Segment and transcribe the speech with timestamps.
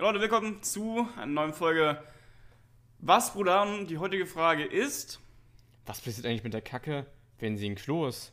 [0.00, 2.02] Ja, Leute, willkommen zu einer neuen Folge
[3.00, 3.60] Was, Bruder?
[3.64, 5.20] Und die heutige Frage ist.
[5.84, 7.04] Was passiert eigentlich mit der Kacke,
[7.38, 8.32] wenn sie ein Klo ist?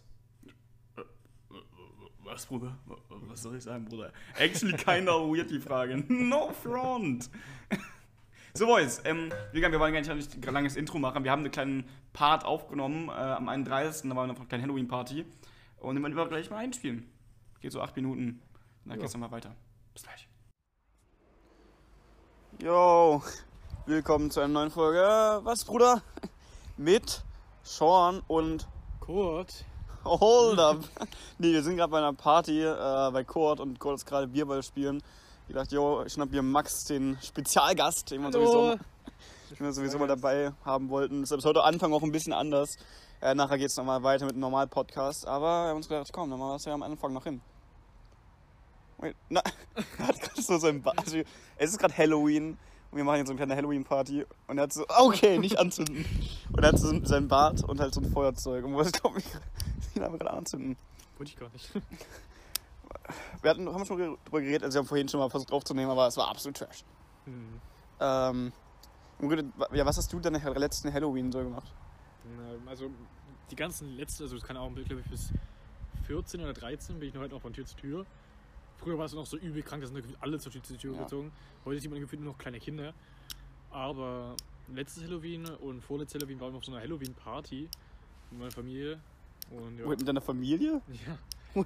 [2.19, 2.77] Was, Bruder?
[3.09, 4.13] Was soll ich sagen, Bruder?
[4.35, 5.97] Actually kinda weird, die Frage.
[6.07, 7.29] No front!
[8.53, 11.25] So, Boys, ähm, wir wollen gar nicht ein langes Intro machen.
[11.25, 14.09] Wir haben einen kleinen Part aufgenommen äh, am 31.
[14.09, 15.25] Da war noch eine kleine Halloween-Party.
[15.79, 17.11] Und den wollen wir gleich mal einspielen.
[17.59, 18.41] Geht so acht Minuten.
[18.85, 19.01] Dann Ja.
[19.01, 19.53] geht's nochmal weiter.
[19.93, 20.29] Bis gleich.
[22.59, 23.21] Yo,
[23.85, 24.99] willkommen zu einer neuen Folge.
[25.43, 26.01] Was, Bruder?
[26.77, 27.21] Mit
[27.61, 28.67] Sean und
[28.99, 29.63] Kurt.
[30.03, 30.79] Hold up.
[31.37, 34.63] nee, wir sind gerade bei einer Party äh, bei Kurt und Kurt ist gerade Bierball
[34.63, 35.03] spielen.
[35.47, 38.71] Ich dachte, yo, ich schnapp hier Max, den Spezialgast, den wir sowieso,
[39.51, 41.21] den wir sowieso mal dabei haben wollten.
[41.21, 42.77] Deshalb ist heute Anfang auch ein bisschen anders.
[43.21, 45.27] Äh, nachher geht's nochmal weiter mit einem normalen Podcast.
[45.27, 47.39] Aber wir haben uns gedacht, komm, dann machen wir das ja am Anfang noch hin.
[48.97, 49.41] Wait, na,
[49.97, 50.99] er hat gerade so sein Bart.
[50.99, 51.17] Also,
[51.57, 52.57] es ist gerade Halloween
[52.91, 54.25] und wir machen jetzt so eine kleine Halloween-Party.
[54.47, 56.05] Und er hat so, okay, nicht anzünden.
[56.51, 58.65] Und er hat so sein Bart und halt so ein Feuerzeug.
[58.65, 59.25] Und wo ist, glaube ich,
[59.95, 60.77] ihn aber gerade anzünden.
[61.17, 61.71] Wollte ich gar nicht.
[63.41, 66.07] Wir hatten, haben schon drüber geredet, also wir haben vorhin schon mal versucht aufzunehmen, aber
[66.07, 66.83] es war absolut trash.
[67.25, 67.61] Hm.
[67.99, 68.53] Ähm,
[69.73, 71.71] ja, was hast du denn nach der letzten Halloween so gemacht?
[72.65, 72.89] Also
[73.49, 75.31] die ganzen letzten, also es kann auch, glaube ich, bis
[76.05, 78.05] 14 oder 13 bin ich noch halt auch von Tür zu Tür.
[78.77, 81.03] Früher war es noch so übel krank, da sind gefühlt alle zur Tür Ja.
[81.03, 81.31] gezogen.
[81.65, 82.93] Heute sieht man gefühlt nur noch kleine Kinder.
[83.71, 84.35] Aber
[84.73, 87.67] letztes Halloween und vorletztes Halloween waren wir auf so einer Halloween-Party
[88.31, 88.99] mit meiner Familie.
[89.51, 89.85] Und ja.
[89.89, 90.81] Wait, mit deiner Familie?
[91.07, 91.17] ja.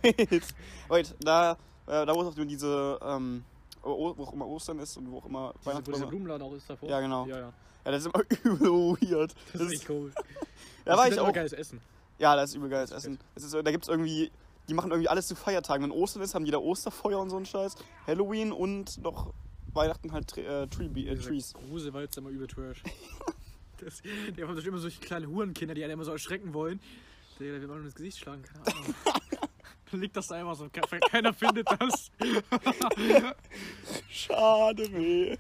[0.02, 0.54] Wait,
[0.88, 1.52] wait, da,
[1.88, 3.44] äh, da wo auch nur diese, ähm,
[3.82, 6.08] wo auch immer Ostern ist und wo auch immer Diese, wo dieser.
[6.08, 6.88] Blumenladen auch ist davor.
[6.89, 7.26] Ja, genau.
[7.26, 7.54] Ja, ja.
[7.84, 8.70] Ja, das ist immer übel
[9.02, 9.34] weird.
[9.54, 10.12] Das, ist echt cool.
[10.86, 11.34] Da war Das ich ist aber auch.
[11.34, 11.80] geiles Essen.
[12.20, 13.20] Ja, das ist übel geiles Das ist Essen.
[13.36, 14.32] Das ist, so- da gibt's irgendwie,
[14.72, 15.83] die machen irgendwie alles zu Feiertagen.
[15.83, 17.75] Wenn Ostern ist, haben die da Osterfeuer und so einen Scheiß.
[18.08, 19.33] Halloween und noch
[19.73, 21.53] Weihnachten halt äh, Tree, äh, Trees.
[21.53, 22.81] Gruselwald ist immer übel trash.
[23.80, 26.80] das, die haben immer solche kleinen Hurenkinder, die einen immer so erschrecken wollen.
[27.37, 28.95] Der, der will man ins Gesicht schlagen, keine Ahnung.
[29.92, 32.10] Liegt das da einfach so, ke- keiner findet das.
[34.10, 35.36] Schade, weh.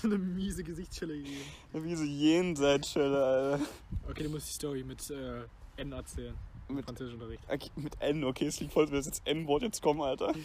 [0.00, 1.40] so eine miese Gesichtsschelle gegeben.
[1.72, 3.64] Wie so Jenseitsschelle, Alter.
[4.08, 5.42] Okay, du musst die Story mit äh,
[5.78, 6.36] N erzählen.
[6.68, 7.42] Mit, Französischunterricht.
[7.48, 10.32] okay, mit N, okay, es liegt voll, dass jetzt N-Wort jetzt kommen, Alter.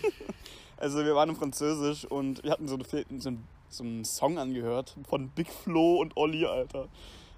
[0.80, 2.84] Also wir waren im Französisch und wir hatten so, eine,
[3.20, 6.88] so, einen, so einen Song angehört von Big Flo und Olli, Alter.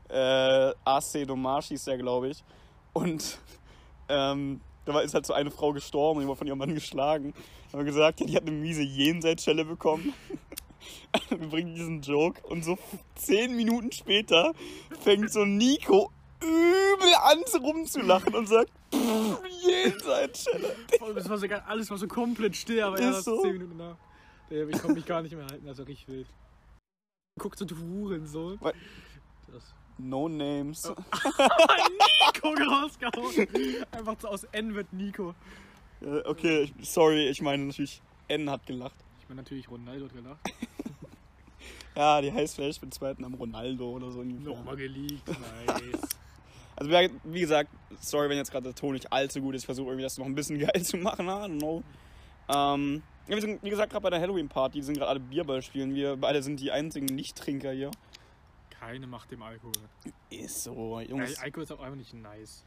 [0.09, 2.43] Äh, AC Dommage hieß der, glaube ich.
[2.91, 3.39] Und
[4.09, 7.33] ähm, da war, ist halt so eine Frau gestorben, die war von ihrem Mann geschlagen.
[7.71, 10.13] Haben wir gesagt, ja, die hat eine miese Jenseitsschelle bekommen.
[11.29, 12.77] wir bringen diesen Joke und so
[13.15, 14.53] zehn Minuten später
[14.99, 16.11] fängt so Nico
[16.41, 20.75] übel an rumzulachen und sagt, "Pff, Jenseitsschelle.
[21.01, 23.41] Oh, das war so geil, alles war so komplett still, aber er Ist so.
[23.41, 23.97] 10 Minuten nach.
[24.49, 26.27] Ich konnte mich gar nicht mehr halten, war richtig wild.
[27.37, 28.57] Guckt so, du Hurensohn.
[28.61, 28.73] Was?
[29.51, 29.73] Das.
[29.97, 30.83] No names.
[32.33, 33.47] Nico rausgehauen.
[33.91, 35.35] Einfach so aus N wird Nico.
[36.01, 38.95] Äh, Okay, sorry, ich meine natürlich, N hat gelacht.
[39.21, 40.39] Ich meine natürlich Ronaldo hat gelacht.
[41.95, 44.23] Ja, die heißt vielleicht mit zweiten am Ronaldo oder so.
[44.23, 45.99] Nochmal geleakt, nice.
[46.79, 46.91] Also
[47.25, 47.69] wie- gesagt,
[47.99, 49.63] sorry, wenn jetzt gerade der Ton nicht allzu gut ist.
[49.63, 51.27] Ich versuche irgendwie das noch ein bisschen geil zu machen.
[51.27, 51.83] I don't know.
[52.47, 54.75] Ähm, ja, wir sind, wie gesagt, gerade bei der Halloween-Party.
[54.77, 55.93] Wir sind gerade alle Bierball spielen.
[55.93, 57.91] Wir beide sind die einzigen Nicht-Trinker hier.
[58.69, 59.73] Keine Macht dem Alkohol.
[60.29, 61.37] Ist so, Jungs.
[61.37, 62.63] Al- Alkohol ist auch einfach nicht nice.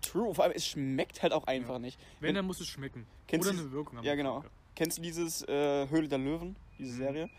[0.00, 1.78] True, vor allem es schmeckt halt auch einfach Ja.
[1.80, 1.98] nicht.
[2.20, 3.04] Wenn, dann muss es schmecken.
[3.32, 4.04] Oder du- eine Wirkung haben.
[4.04, 4.44] Ja, genau.
[4.76, 6.98] Kennst du dieses äh, Höhle der Löwen, diese Mhm.
[6.98, 7.30] Serie?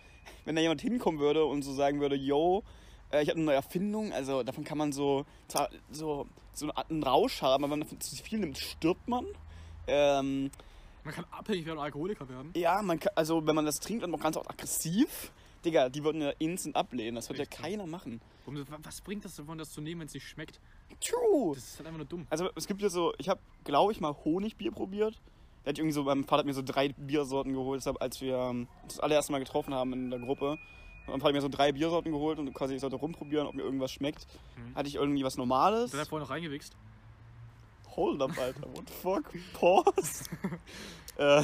[0.43, 2.63] Wenn da jemand hinkommen würde und so sagen würde, yo,
[3.11, 5.25] äh, ich habe eine neue Erfindung, also davon kann man so,
[5.91, 9.25] so, so einen Rausch haben, aber wenn man zu viel nimmt, stirbt man.
[9.87, 10.51] Ähm,
[11.03, 12.51] Man kann abhängig werden und Alkoholiker werden.
[12.55, 15.31] ja, man kann, also wenn man das trinkt, dann auch ganz auch aggressiv.
[15.65, 18.21] Digga, die würden ja instant ablehnen, das wird ja keiner machen.
[18.45, 20.59] Warum, was bringt das davon, das zu nehmen, wenn es nicht schmeckt?
[21.01, 21.55] True!
[21.55, 22.27] Das ist halt einfach nur dumm.
[22.29, 25.19] Also es gibt ja so, ich habe, glaube ich, mal Honigbier probiert.
[25.65, 28.67] Der hat irgendwie so, mein Vater hat mir so drei Biersorten geholt, als wir ähm,
[28.87, 30.57] das allererste Mal getroffen haben in der Gruppe.
[31.07, 33.63] Mein Vater hat mir so drei Biersorten geholt und quasi ich sollte rumprobieren, ob mir
[33.63, 34.27] irgendwas schmeckt.
[34.55, 34.75] Mhm.
[34.75, 35.91] Hatte ich irgendwie was Normales.
[35.91, 36.75] Der hat vorher noch reingewichst.
[37.95, 39.33] Hold up, Alter, what the fuck?
[39.53, 40.25] Pause.
[41.17, 41.43] äh,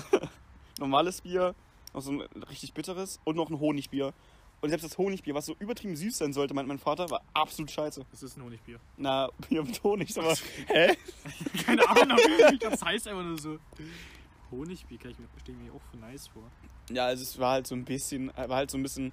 [0.79, 1.55] normales Bier,
[1.93, 4.13] noch so ein richtig bitteres und noch ein Honigbier.
[4.61, 7.71] Und selbst das Honigbier, was so übertrieben süß sein sollte, meint mein Vater, war absolut
[7.71, 8.05] scheiße.
[8.11, 8.79] Das ist ein Honigbier.
[8.97, 10.35] Na, Bier mit Honig, aber
[10.67, 10.95] hä?
[11.65, 12.17] Keine Ahnung,
[12.59, 13.57] das heißt einfach nur so.
[14.51, 16.43] Honigbier kann ich mir stelle ich mir auch für nice vor.
[16.89, 19.11] Ja, also es war halt so ein bisschen, war halt so ein bisschen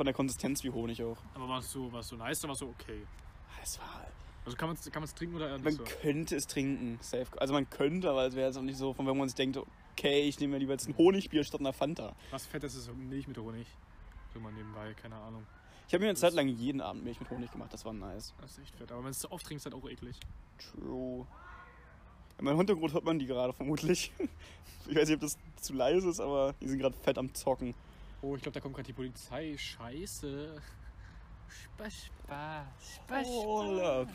[0.00, 1.18] von der Konsistenz wie Honig auch.
[1.34, 3.02] Aber war es so, so nice oder war es so okay?
[3.62, 4.06] Es war,
[4.46, 5.84] Also kann man es kann man's trinken oder man so?
[5.84, 7.26] könnte es trinken, safe.
[7.38, 9.58] Also man könnte, aber es wäre jetzt auch nicht so, von wenn man sich denkt,
[9.92, 12.16] okay, ich nehme mir lieber jetzt ein Honigbier statt einer Fanta.
[12.30, 13.66] Was fett ist, ist Milch mit Honig.
[14.32, 15.46] So mal nebenbei, keine Ahnung.
[15.86, 18.32] Ich habe mir eine Zeit lang jeden Abend Milch mit Honig gemacht, das war nice.
[18.40, 18.90] Das ist echt fett.
[18.92, 20.18] Aber wenn es zu oft trinkst, ist halt auch eklig.
[20.56, 21.26] True.
[22.38, 24.12] In meinem Hintergrund hört man die gerade vermutlich.
[24.88, 27.74] Ich weiß nicht, ob das zu leise ist, aber die sind gerade fett am Zocken.
[28.22, 29.56] Oh, ich glaube, da kommt gerade die Polizei.
[29.56, 30.60] Scheiße.
[31.48, 33.26] Spaß, Spaß, Spaß.
[33.26, 34.08] Hold up.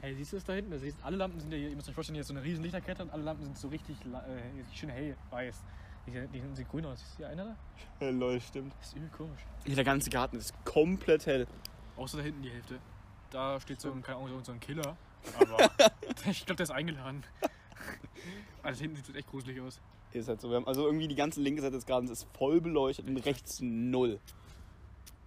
[0.00, 0.72] Hey, siehst du das da hinten?
[0.72, 2.62] Ist, alle Lampen sind ja hier, ihr müsst euch vorstellen, hier ist so eine riesen
[2.62, 5.64] Lichterkette und alle Lampen sind so richtig äh, schön hell, weiß.
[6.06, 7.00] Die, die sehen grün aus.
[7.00, 7.56] Ist hier einer
[8.00, 8.10] da?
[8.10, 8.74] Lol, stimmt.
[8.78, 9.40] Das ist übel komisch.
[9.66, 11.46] Ja, der ganze Garten ist komplett hell.
[11.96, 12.78] Außer da hinten die Hälfte.
[13.30, 14.96] Da steht so ein, keine Ahnung, so ein Killer.
[15.40, 15.70] Aber
[16.30, 17.24] ich glaube, der ist eingeladen.
[18.62, 19.78] Also hinten sieht es echt gruselig aus.
[20.14, 20.48] Ist halt so.
[20.48, 23.60] Wir haben also irgendwie die ganze linke Seite des Gartens ist voll beleuchtet und rechts
[23.60, 24.20] null.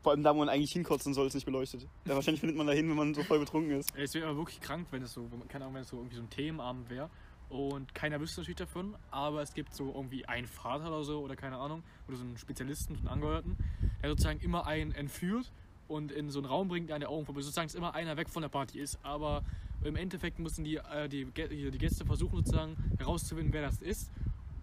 [0.02, 1.86] Vor allem da, wo man eigentlich hinkotzen soll, ist nicht beleuchtet.
[2.06, 3.90] Ja, wahrscheinlich findet man da hin, wenn man so voll betrunken ist.
[3.98, 6.22] Es wäre aber wirklich krank, wenn es so, keine Ahnung, wenn es so irgendwie so
[6.22, 7.10] ein Themenabend wäre.
[7.50, 11.36] Und keiner wüsste natürlich davon, aber es gibt so irgendwie einen Vater oder so, oder
[11.36, 13.58] keine Ahnung, oder so einen Spezialisten, so einen Angehörigen,
[14.02, 15.52] der sozusagen immer einen entführt
[15.90, 17.48] und in so einen Raum bringt, der an der Augen vorbei ist.
[17.48, 19.44] Sozusagen, dass immer einer weg von der Party ist, aber
[19.84, 24.12] im Endeffekt müssen die, äh, die, die Gäste versuchen sozusagen herauszufinden, wer das ist,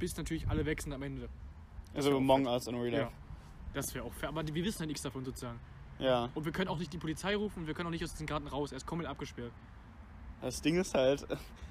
[0.05, 1.31] bis natürlich alle sind am Ende.
[1.95, 3.13] Also wär auch Among Us in Real Ja, Life.
[3.73, 5.59] das wäre auch fair, aber wir wissen ja nichts davon sozusagen.
[5.99, 6.29] Ja.
[6.35, 8.27] Und wir können auch nicht die Polizei rufen und wir können auch nicht aus diesem
[8.27, 9.53] Garten raus, er ist komplett abgesperrt.
[10.43, 11.27] Das Ding ist halt,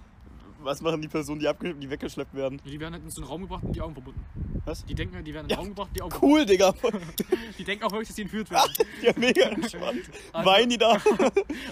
[0.64, 2.60] was machen die Personen, die, die weggeschleppt werden?
[2.66, 4.26] Die werden halt in so einen Raum gebracht und die Augen verbunden.
[4.66, 4.86] Was?
[4.86, 6.74] Die denken, die werden in den Raum gebracht, die Augen Cool, Digga.
[7.58, 8.72] Die denken auch wirklich, dass die entführt werden.
[9.02, 10.04] ja, mega entspannt.
[10.32, 10.92] Also- Weinen die da?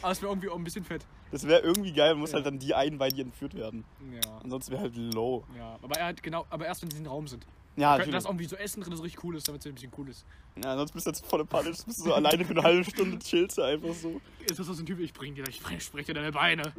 [0.02, 1.06] Aber es wäre irgendwie auch ein bisschen fett.
[1.32, 2.36] Das wäre irgendwie geil, man muss Ja.
[2.36, 3.86] halt dann die einweihen, die entführt werden.
[4.14, 4.40] Ja.
[4.44, 5.44] Ansonsten wäre halt low.
[5.58, 7.46] Ja, aber er hat genau, aber erst wenn sie in den Raum sind.
[7.78, 9.94] Ja, Könnten das irgendwie so Essen drin, das richtig cool ist, damit es ein bisschen
[9.98, 10.26] cool ist.
[10.62, 13.18] Ja, sonst bist du jetzt voll panisch, bist du so alleine für eine halbe Stunde
[13.20, 14.20] chillst du einfach so.
[14.50, 16.74] Ist das so ein Typ, ich bring dir, ich spreche dir deine Beine.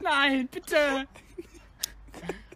[0.00, 1.08] Nein, bitte!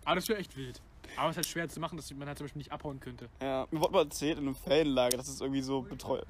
[0.04, 0.80] Aber das wäre echt wild.
[1.16, 3.28] Aber es ist halt schwer zu machen, dass man halt zum Beispiel nicht abhauen könnte.
[3.40, 6.20] Ja, mir wurde mal erzählt in einem Ferienlager, dass es irgendwie so Betreu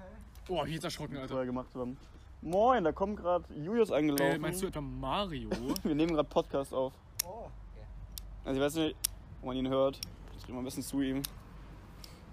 [0.49, 1.47] Oh, hab ich jetzt erschrocken, Alter.
[1.47, 1.97] Gemacht haben.
[2.43, 4.41] Moin, da kommt gerade Julius Äh, angelaufen.
[4.43, 5.49] meinst du etwa Mario?
[5.83, 6.93] Wir nehmen gerade Podcast auf.
[8.45, 8.97] Also ich weiß nicht,
[9.41, 9.99] ob man ihn hört.
[10.37, 11.23] Ich rede mal ein bisschen zu ihm.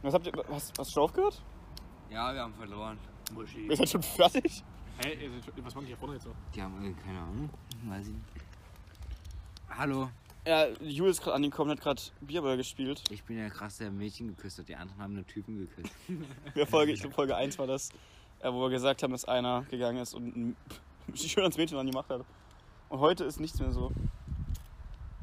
[0.01, 0.33] Was habt ihr.
[0.49, 1.41] Was, hast du schon aufgehört?
[2.09, 2.97] Ja, wir haben verloren.
[3.69, 4.61] Ihr seid schon fertig?
[5.05, 5.29] Hä, hey,
[5.63, 6.31] was machen die hier vorne jetzt so?
[6.53, 7.49] Die haben äh, keine Ahnung.
[7.85, 8.25] Weiß ich nicht.
[9.69, 10.09] Hallo,
[10.45, 13.03] Ja, Julius ist gerade angekommen, hat gerade Bierball gespielt.
[13.11, 14.67] ich bin der krass, der Mädchen geküsst hat.
[14.67, 15.93] Die anderen haben nur Typen geküsst.
[16.55, 17.89] Ja, Folge, ich glaube Folge 1 war das,
[18.39, 20.55] äh, wo wir gesagt haben, dass einer gegangen ist und ein,
[21.13, 22.25] sich schön ans Mädchen angemacht hat.
[22.89, 23.91] Und heute ist nichts mehr so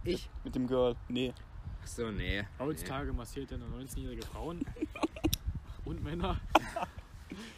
[0.05, 0.31] Ich?
[0.45, 0.95] mit dem Girl.
[1.09, 1.35] Nee.
[1.83, 2.45] Achso, nee.
[2.59, 4.65] Heutzutage massiert er nur 19-jährige Frauen
[5.85, 6.41] und Männer.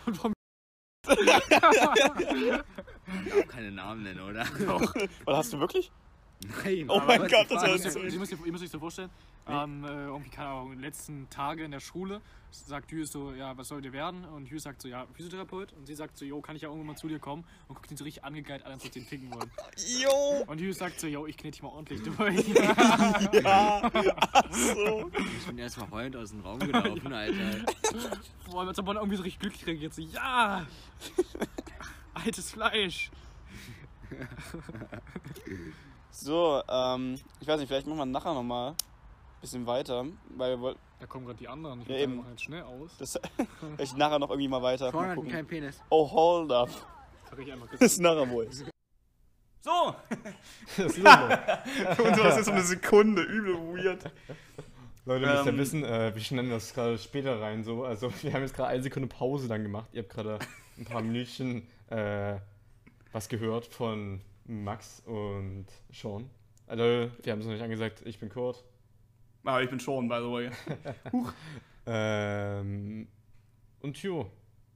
[0.07, 0.33] Und warum
[1.09, 2.53] Nee.
[3.43, 4.47] Auch keine Namen nennen, oder?
[5.25, 5.91] Was hast du wirklich?
[6.65, 6.87] Nein.
[6.89, 9.11] Oh mein Gott, das ist- so- ihr, müsst, ihr müsst euch so vorstellen,
[9.47, 12.21] ähm, äh, irgendwie, keine Ahnung, in den letzten Tage in der Schule
[12.51, 14.25] sagt Hughes so, ja, was soll dir werden?
[14.25, 15.73] Und Hughes sagt so, ja, Physiotherapeut.
[15.75, 17.45] Und sie sagt so, jo, kann ich ja irgendwann mal zu dir kommen?
[17.69, 19.51] Und guckt ihn so richtig angegeilt an, als ob sie ihn ficken wollen.
[20.03, 20.45] Jo!
[20.47, 22.49] Und Hughes sagt so, jo, ich knete dich mal ordentlich durch.
[23.43, 23.91] Ja!
[24.33, 25.11] Ach so.
[25.39, 27.65] Ich bin erstmal heulend aus dem Raum gelaufen, Alter.
[28.51, 30.67] Boah, als ob man irgendwie so richtig glücklich reagiert, so, ja!
[32.15, 33.11] Altes Fleisch!
[36.21, 38.77] So, ähm, ich weiß nicht, vielleicht machen wir nachher nochmal ein
[39.41, 40.05] bisschen weiter,
[40.37, 41.81] weil wir wollten, Da kommen gerade die anderen.
[41.83, 42.25] Ich Ja, ja, eben.
[42.31, 42.91] jetzt schnell aus.
[42.99, 43.19] das,
[43.77, 44.91] vielleicht nachher noch irgendwie mal weiter.
[44.91, 45.33] Vorne Mal hat gucken.
[45.33, 45.81] keinen Penis.
[45.89, 46.69] Oh, hold up.
[47.39, 47.69] Ich einmal.
[47.79, 48.49] Das ist nachher wohl.
[49.63, 49.71] So!
[50.77, 51.03] Das ist so.
[51.03, 54.11] Für uns war das jetzt so eine Sekunde, übel weird.
[55.07, 55.59] Leute, ihr müsst ja Ähm.
[55.59, 57.85] wissen, äh, wir schneiden das gerade später rein so.
[57.85, 59.89] Also wir haben jetzt gerade eine Sekunde Pause dann gemacht.
[59.93, 60.39] Ihr habt gerade
[60.79, 62.37] ein paar Minütchen äh,
[63.13, 64.21] was gehört von
[64.51, 66.29] Max und Sean.
[66.67, 66.83] Also
[67.23, 68.65] wir haben es noch nicht angesagt, ich bin Kurt.
[69.45, 70.51] Ah, ich bin Sean, by the way.
[71.87, 73.09] Ähm,
[73.81, 74.31] und jo,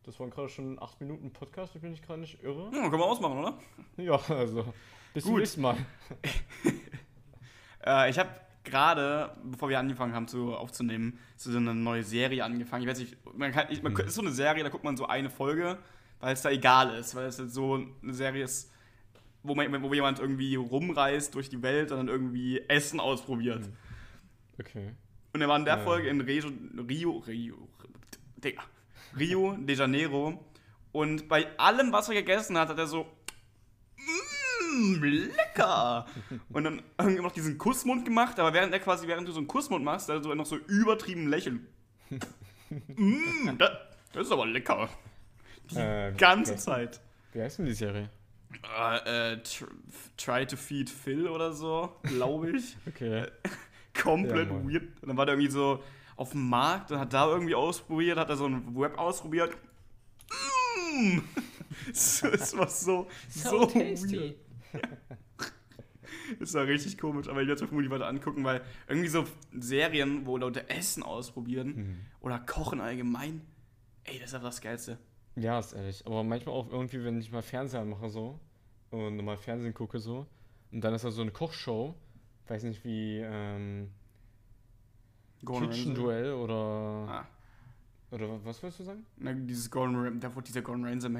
[0.04, 2.71] das waren gerade schon acht Minuten Podcast, ich bin nicht gerade nicht irre.
[2.75, 3.59] Ja, können wir ausmachen, oder?
[3.97, 4.73] Ja, also
[5.12, 5.76] bis zum nächsten Mal.
[7.87, 8.31] Äh, ich habe
[8.64, 12.83] gerade, bevor wir angefangen haben zu, aufzunehmen, so eine neue Serie angefangen.
[12.85, 14.00] Ich weiß nicht, man kann, ich, man, Mhm.
[14.00, 15.76] es ist so eine Serie, da guckt man so eine Folge,
[16.19, 18.73] weil es da egal ist, weil es jetzt so eine Serie ist,
[19.44, 23.68] wo, man, wo jemand irgendwie rumreist durch die Welt und dann irgendwie Essen ausprobiert.
[24.58, 24.90] Okay.
[25.32, 25.82] Und er war in der Ja.
[25.84, 26.48] Folge in Rio,
[26.88, 27.68] Rio, Rio,
[28.42, 28.62] Digga,
[29.18, 30.44] Rio de Janeiro.
[30.92, 33.06] Und bei allem, was er gegessen hat, hat er so,
[33.96, 36.06] mmm, lecker.
[36.50, 39.48] Und dann irgendwie noch diesen Kussmund gemacht, aber während er quasi, während du so einen
[39.48, 41.66] Kussmund machst, hat er so noch so übertrieben lächeln.
[42.70, 43.70] mmm, das,
[44.12, 44.88] das ist aber lecker.
[45.70, 47.00] Die Äh, ganze Zeit.
[47.32, 48.10] Wie heißt denn die Serie?
[48.62, 49.66] Äh, äh, tr
[50.16, 52.76] try to feed Phil oder so, glaube ich.
[52.87, 53.26] Okay.
[54.00, 54.84] komplett Ja, weird.
[55.02, 55.82] Und dann war der irgendwie so
[56.16, 59.56] auf dem Markt und hat da irgendwie ausprobiert, hat er so ein Web ausprobiert.
[60.92, 61.18] Mm.
[61.88, 64.37] Das das war so, so, weird.
[66.38, 69.25] Das war richtig komisch, aber ich werde es mir vermutlich weiter angucken, weil irgendwie so
[69.52, 71.96] Serien, wo Leute Essen ausprobieren Mhm.
[72.20, 73.42] oder Kochen allgemein,
[74.04, 74.99] ey, das ist einfach das Geilste.
[75.36, 76.06] Ja, ist ehrlich.
[76.06, 78.38] Aber manchmal auch irgendwie, wenn ich mal Fernseher mache so
[78.90, 80.26] und mal Fernsehen gucke so
[80.70, 81.94] und dann ist da so eine Kochshow,
[82.48, 83.90] weiß nicht wie ähm,
[85.44, 85.94] Gordon Kitchen.
[85.94, 87.26] Duell oder Ah,
[88.10, 89.04] oder wa- was wolltest du sagen?
[89.16, 91.10] na, dieses Gordon Ramsay, da wurde dieser Gordon Ramsay,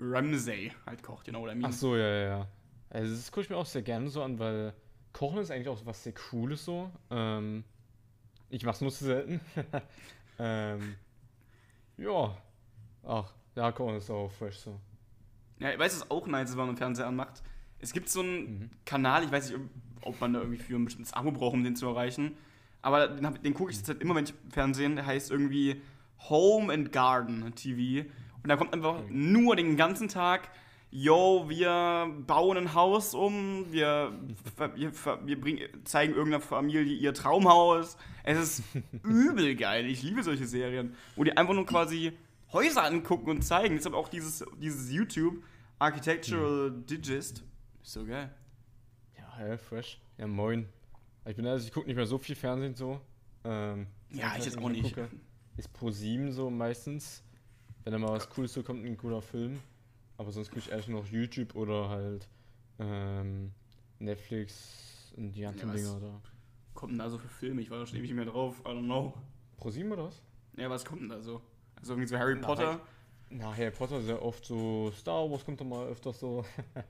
[0.00, 1.70] Ramsay halt kocht, you know what I mean?
[1.70, 2.48] Ach so, ja, ja, ja.
[2.90, 4.72] Also das gucke ich mir auch sehr gerne so an, weil
[5.12, 6.90] Kochen ist eigentlich auch was sehr Cooles so.
[7.10, 7.64] Ähm,
[8.50, 9.40] ich mach's nur zu selten.
[10.38, 10.94] ähm,
[11.98, 12.36] ja.
[13.06, 14.78] Ach, ja, Kochen ist auch fresh so.
[15.60, 17.42] Ja, ich weiß, was auch nice ist, wenn man einen Fernseher anmacht.
[17.78, 18.70] Es gibt so einen Mhm.
[18.84, 19.60] Kanal, ich weiß nicht,
[20.02, 22.36] ob man da irgendwie für ein bestimmtes Abo braucht, um den zu erreichen.
[22.82, 25.80] Aber den, den gucke ich jetzt halt immer, wenn ich Fernsehen, der heißt irgendwie
[26.28, 28.06] Home and Garden TV.
[28.42, 29.10] Und da kommt einfach Okay.
[29.10, 30.50] nur den ganzen Tag,
[30.90, 34.12] yo, wir bauen ein Haus um, wir,
[34.74, 34.92] wir,
[35.24, 37.96] wir bringen, zeigen irgendeiner Familie ihr Traumhaus.
[38.22, 38.62] Es ist
[39.02, 39.86] übel geil.
[39.86, 42.12] Ich liebe solche Serien, wo die einfach nur quasi
[42.54, 43.74] Häuser angucken und zeigen.
[43.76, 45.42] Deshalb auch dieses, dieses YouTube
[45.78, 47.42] Architectural Digest.
[47.82, 48.32] Ist so geil.
[49.18, 50.00] Ja, hä, fresh.
[50.16, 50.66] Ja, moin.
[51.26, 53.00] Ich bin also, ich gucke nicht mehr so viel Fernsehen so.
[53.44, 54.94] Ähm, Ja, ich halt jetzt auch nicht.
[54.94, 55.08] gucke,
[55.56, 57.22] Ist Pro 7 so meistens.
[57.82, 59.58] Wenn da mal was Cooles so kommt, ein guter Film.
[60.16, 62.28] Aber sonst gucke ich ehrlich noch YouTube oder halt
[62.78, 63.50] ähm,
[63.98, 65.76] Netflix und die ganzen was?
[65.76, 66.20] Dinger da.
[66.72, 67.60] Kommt denn da so für Filme?
[67.60, 68.60] Ich war da schon ewig nicht mehr drauf.
[68.64, 69.14] I don't know.
[69.56, 70.22] Pro 7 oder was?
[70.56, 71.42] Ja, was kommt denn da so?
[71.84, 72.80] Also irgendwie so Harry Potter.
[73.28, 76.42] Na, Harry Potter sehr oft so, Star Wars kommt doch mal öfters so.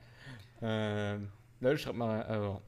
[0.63, 2.63] ähm, Leute, schreibt mal, also,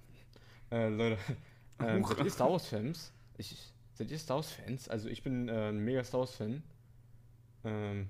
[0.73, 1.19] äh, Leute,
[1.79, 3.13] ähm, seid ihr Star Wars Fans?
[3.39, 3.57] Ich,
[3.95, 4.89] seid ihr Star Wars Fans?
[4.89, 6.65] Also ich bin äh, ein mega Star Wars Fan.
[7.63, 8.09] Ähm,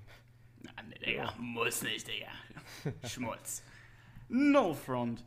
[0.63, 1.35] Na, ne, Digga.
[1.37, 2.31] Muss nicht, Digga.
[3.07, 3.61] Schmutz.
[4.29, 5.23] No front.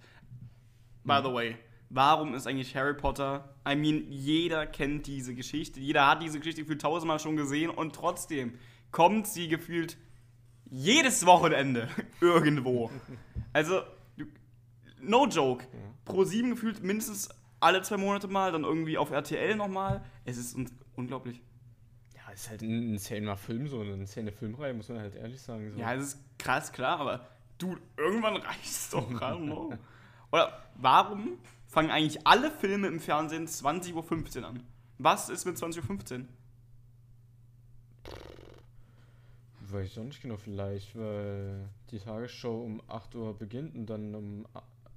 [1.04, 1.56] By the way,
[1.90, 3.54] warum ist eigentlich Harry Potter?
[3.64, 5.78] I mean, jeder kennt diese Geschichte.
[5.78, 8.58] Jeder hat diese Geschichte gefühlt tausendmal schon gesehen und trotzdem
[8.90, 9.96] kommt sie gefühlt
[10.70, 11.88] jedes Wochenende
[12.20, 12.90] irgendwo.
[13.52, 13.82] Also,
[15.00, 15.66] no joke.
[16.04, 17.28] Pro 7 gefühlt mindestens
[17.60, 20.02] alle zwei Monate mal, dann irgendwie auf RTL nochmal.
[20.24, 21.42] Es ist un unglaublich.
[22.14, 25.72] ja, ist halt ein insaner Film, so eine insane Filmreihe, muss man halt ehrlich sagen.
[25.72, 25.78] So.
[25.78, 27.26] Ja, es ist krass, klar, aber
[27.58, 29.72] du, irgendwann reicht's doch, I don't know.
[30.32, 34.62] Oder warum fangen eigentlich alle Filme im Fernsehen 20.15 Uhr an?
[34.98, 36.24] Was ist mit 20.15 Uhr?
[39.72, 44.14] Weiß ich auch nicht genau, vielleicht, weil die Tagesschau um 8 Uhr beginnt und dann
[44.14, 44.46] um.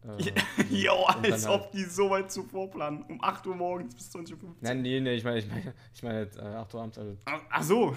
[0.03, 0.31] Äh,
[0.69, 3.03] Jo, dann als halt- ob die so weit zuvor planen.
[3.03, 4.55] Um 8 Uhr morgens bis 20.15 Uhr.
[4.61, 7.15] Nein, nee, nee, ich meine, ich meine, ich meine jetzt, äh, 8 Uhr abends, also
[7.25, 7.95] Ach, ach so.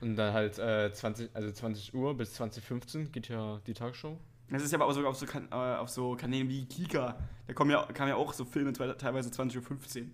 [0.00, 4.18] Und dann halt äh, 20, also 20 Uhr bis 2015 geht ja die Tagesschau.
[4.48, 7.16] Das ist ja aber auch sogar auf so, kan äh, auf so Kanälen wie Kika.
[7.46, 10.06] Da kommen ja, kamen ja auch so Filme te- teilweise 20.15 Uhr.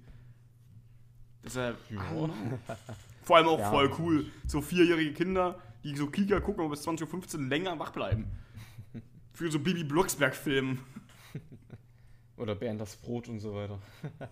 [1.44, 1.76] Deshalb.
[1.90, 2.58] I don't know.
[3.26, 3.70] Vor allem auch Ja.
[3.70, 4.26] voll cool.
[4.46, 8.26] So vierjährige Kinder, die so Kika gucken und bis 20.15 Uhr länger wach bleiben.
[9.32, 10.78] Für so Bibi Blocksberg-Filmen.
[12.38, 13.78] Oder Bernd das Brot und so weiter.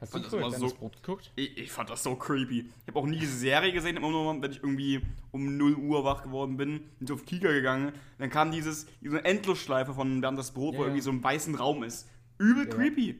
[0.00, 1.30] Hast du Und das früher Bernd so- Brot geguckt?
[1.36, 2.60] Ich, ich fand das so creepy.
[2.60, 6.04] Ich habe auch nie diese Serie gesehen, immer nur, wenn ich irgendwie um 0 Uhr
[6.04, 7.92] wach geworden bin, bin ich auf Kika gegangen.
[8.18, 10.88] Dann kam dieses, diese Endlosschleife von Bernd das Brot, Ja, wo ja.
[10.88, 12.08] irgendwie so ein weißen Raum ist.
[12.38, 12.70] Übel Ja.
[12.74, 13.18] creepy.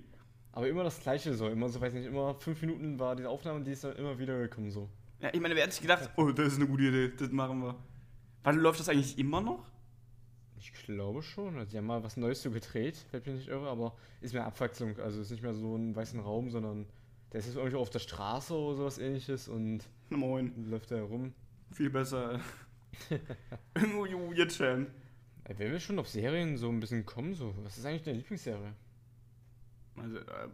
[0.52, 3.62] Aber immer das gleiche so, immer so, weiß nicht, immer fünf Minuten war diese Aufnahme
[3.64, 4.88] die ist dann immer wieder gekommen so.
[5.20, 7.62] Ja, ich meine, wer hätte sich gedacht, oh, das ist eine gute Idee, das machen
[7.62, 7.76] wir.
[8.42, 9.64] Wann läuft das eigentlich immer noch?
[10.56, 11.56] Ich glaube schon.
[11.58, 14.34] Also die haben mal was Neues so gedreht, wenn ich mich nicht irre, aber ist
[14.34, 14.98] mehr Abwechslung.
[14.98, 16.86] Also ist nicht mehr so ein weißen Raum, sondern
[17.32, 21.32] der ist jetzt irgendwie auf der Straße oder sowas ähnliches und moin, läuft da herum.
[21.70, 22.40] viel besser.
[23.74, 24.88] Irgendwo jetzt schon.
[25.44, 28.18] Ey, Wenn wir schon auf Serien so ein bisschen kommen, so, was ist eigentlich deine
[28.18, 28.72] Lieblingsserie?
[30.02, 30.48] Also, äh,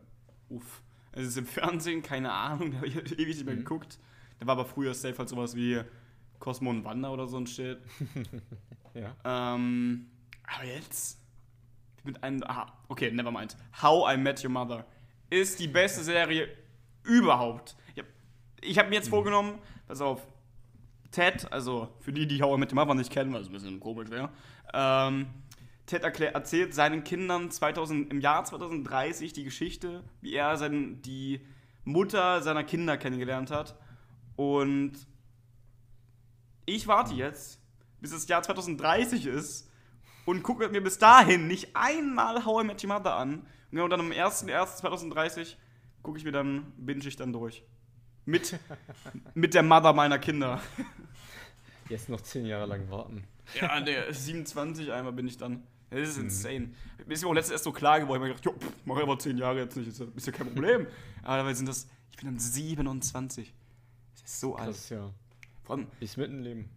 [0.50, 0.82] uff.
[1.12, 3.60] Also, es ist im Fernsehen, keine Ahnung, da habe ich ewig nicht mehr Mhm.
[3.60, 3.98] geguckt.
[4.38, 5.80] Da war aber früher safe halt sowas wie
[6.38, 7.78] Cosmo und Wanda oder so ein Shit.
[8.94, 9.14] Ja.
[9.54, 10.06] Ähm,
[10.44, 11.20] aber jetzt
[12.04, 12.42] mit einem.
[12.44, 13.54] Aha, okay, never mind.
[13.82, 14.86] How I Met Your Mother
[15.28, 16.48] ist die beste Serie
[17.02, 17.76] überhaupt.
[18.62, 20.26] Ich habe mir jetzt vorgenommen, pass auf,
[21.10, 23.78] Ted, also für die, die How I Met Your Mother nicht kennen, was ein bisschen
[23.80, 24.30] komisch wäre,
[24.72, 25.26] ähm,
[25.86, 31.40] Ted erklär, erzählt seinen Kindern 2000, im Jahr 2030 die Geschichte, wie er sein, die
[31.84, 33.78] Mutter seiner Kinder kennengelernt hat.
[34.34, 34.94] Und
[36.66, 37.60] ich warte jetzt,
[38.00, 39.70] bis das Jahr 2030 ist,
[40.24, 43.46] und gucke mir bis dahin nicht einmal How I Met Your Mother an.
[43.70, 45.54] Und dann am 1.1.2030
[46.02, 47.62] gucke ich mir dann, binge ich dann durch.
[48.24, 48.58] Mit,
[49.34, 50.60] mit der Mother meiner Kinder.
[51.88, 53.24] Jetzt noch zehn Jahre lang warten.
[53.60, 55.62] Ja, der 27 einmal bin ich dann.
[55.90, 56.70] Das ist insane.
[57.06, 58.96] Mir ist mir auch letztens erst so klar geworden, ich hab mir gedacht, jo, mach
[58.96, 60.86] ich aber 10 Jahre jetzt nicht, ist ja, ist ja kein Problem.
[61.22, 63.54] aber dabei sind das, ich bin dann 27.
[64.14, 64.68] Das ist so alt.
[64.68, 65.12] Krass, ja.
[65.62, 66.68] Vor allem, Bis mitten Leben.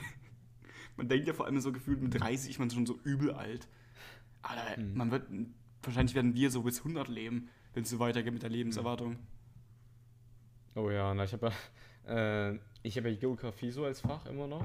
[0.96, 3.68] man denkt ja vor allem so gefühlt mit 30, man ist schon so übel alt.
[4.42, 5.26] Aber man wird,
[5.82, 9.16] wahrscheinlich werden wir so bis 100 leben, wenn es so weitergeht mit der Lebenserwartung.
[10.74, 11.52] Oh ja, na, ich habe
[12.06, 14.64] ja, äh, ich habe ja Geografie so als Fach immer noch.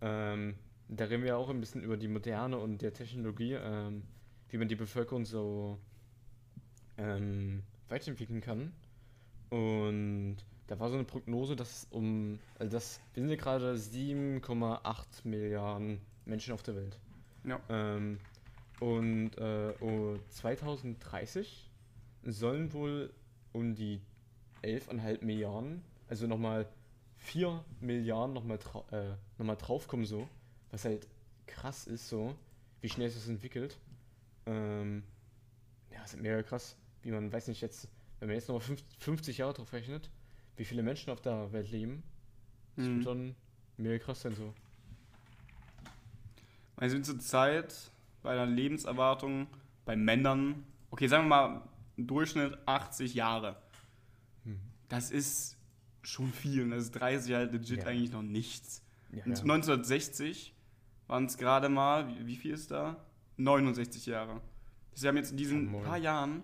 [0.00, 0.56] Ähm,
[0.88, 4.02] da reden wir ja auch ein bisschen über die Moderne und der Technologie, ähm,
[4.50, 5.78] wie man die Bevölkerung so
[6.98, 8.72] ähm, weiterentwickeln kann.
[9.50, 10.36] Und
[10.66, 16.00] da war so eine Prognose, dass um, also das, wir sind ja gerade 7,8 Milliarden
[16.24, 16.98] Menschen auf der Welt.
[17.44, 17.60] Ja.
[17.68, 18.18] Ähm,
[18.80, 21.70] und äh, oh, 2030
[22.24, 23.12] sollen wohl
[23.52, 24.00] um die
[24.62, 26.66] 11,5 Milliarden, also nochmal
[27.18, 28.58] 4 Milliarden nochmal
[28.90, 30.28] äh, noch draufkommen so,
[30.74, 31.06] was halt
[31.46, 32.34] krass ist so,
[32.80, 33.78] wie schnell sich das entwickelt.
[34.46, 35.04] Ähm,
[35.90, 37.88] ja, das ist mega krass, wie man, weiß nicht, jetzt,
[38.18, 40.10] wenn man jetzt nochmal 50 Jahre drauf rechnet,
[40.56, 42.02] wie viele Menschen auf der Welt leben,
[42.76, 42.94] das Mhm.
[42.96, 43.36] wird schon
[43.76, 44.52] mega krass sein so.
[46.78, 47.72] Wir sind zurzeit
[48.22, 49.46] bei einer Lebenserwartung
[49.84, 53.62] bei Männern, okay, sagen wir mal im Durchschnitt 80 Jahre.
[54.44, 54.58] Mhm.
[54.88, 55.56] Das ist
[56.02, 56.68] schon viel.
[56.70, 57.86] Das ist 30 halt legit Ja.
[57.86, 58.82] eigentlich noch nichts.
[59.12, 59.42] Ja, Und ja.
[59.42, 60.52] 1960
[61.06, 63.04] waren es gerade mal, wie, wie viel ist da?
[63.36, 64.40] 69 Jahre.
[64.94, 66.42] Sie haben jetzt in diesen Oh, paar Jahren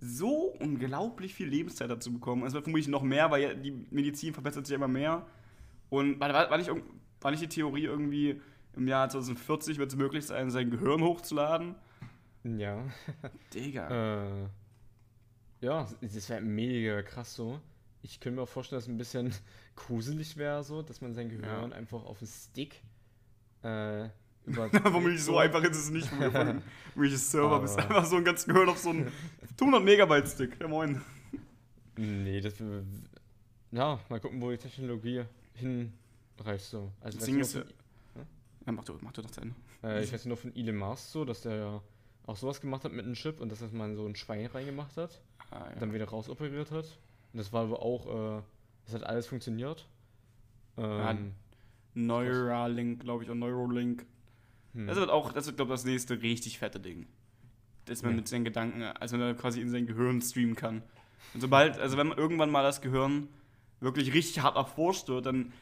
[0.00, 2.44] so unglaublich viel Lebenszeit dazu bekommen.
[2.44, 5.26] Es wird vermutlich noch mehr, weil ja die Medizin verbessert sich immer mehr.
[5.90, 6.70] Und war, war, nicht,
[7.20, 8.40] war nicht die Theorie irgendwie,
[8.74, 11.74] im Jahr 2040 wird es möglich sein, sein Gehirn hochzuladen?
[12.42, 12.84] Ja.
[13.52, 13.88] Digga.
[15.64, 17.58] Äh, ja, das wäre mega krass so.
[18.02, 19.32] Ich könnte mir auch vorstellen, dass es ein bisschen
[19.76, 22.82] gruselig wäre, so, dass man sein Gehirn einfach auf den Stick
[23.64, 24.04] äh,
[24.46, 24.70] über.
[24.92, 27.78] Womöglich so einfach ist es nicht, irgendwelche Server bist.
[27.78, 29.10] Einfach so ein ganz Gehirn auf so einen
[29.56, 30.60] 200 Megabyte Stick.
[30.60, 31.00] Ja, moin.
[31.96, 32.54] Nee, das
[33.70, 35.24] Ja, mal gucken, wo die Technologie
[35.54, 36.90] hinreicht so.
[37.00, 39.54] Also Das Ding ist Ja, mach du, mach du doch zu Ende.
[39.82, 41.80] äh, ich weiß nur von Elon Musk so, dass der ja
[42.26, 44.96] auch sowas gemacht hat mit einem Chip und dass das mal so ein Schwein reingemacht
[44.96, 45.20] hat.
[45.50, 45.76] Ah, ja.
[45.78, 46.86] dann wieder rausoperiert hat.
[47.32, 48.42] Und das war aber auch, äh,
[48.86, 49.86] das hat alles funktioniert.
[50.76, 51.34] Ähm,
[51.94, 54.04] Neuralink, glaube ich, und Neuralink.
[54.74, 54.86] hm.
[54.86, 57.06] Das wird auch, das wird, glaube ich, das nächste richtig fette Ding.
[57.86, 58.16] Dass man Ja.
[58.16, 60.82] mit seinen Gedanken, also man quasi in sein Gehirn streamen kann.
[61.32, 63.28] Und sobald, also wenn man irgendwann mal das Gehirn
[63.80, 65.52] wirklich richtig hart erforscht wird, dann,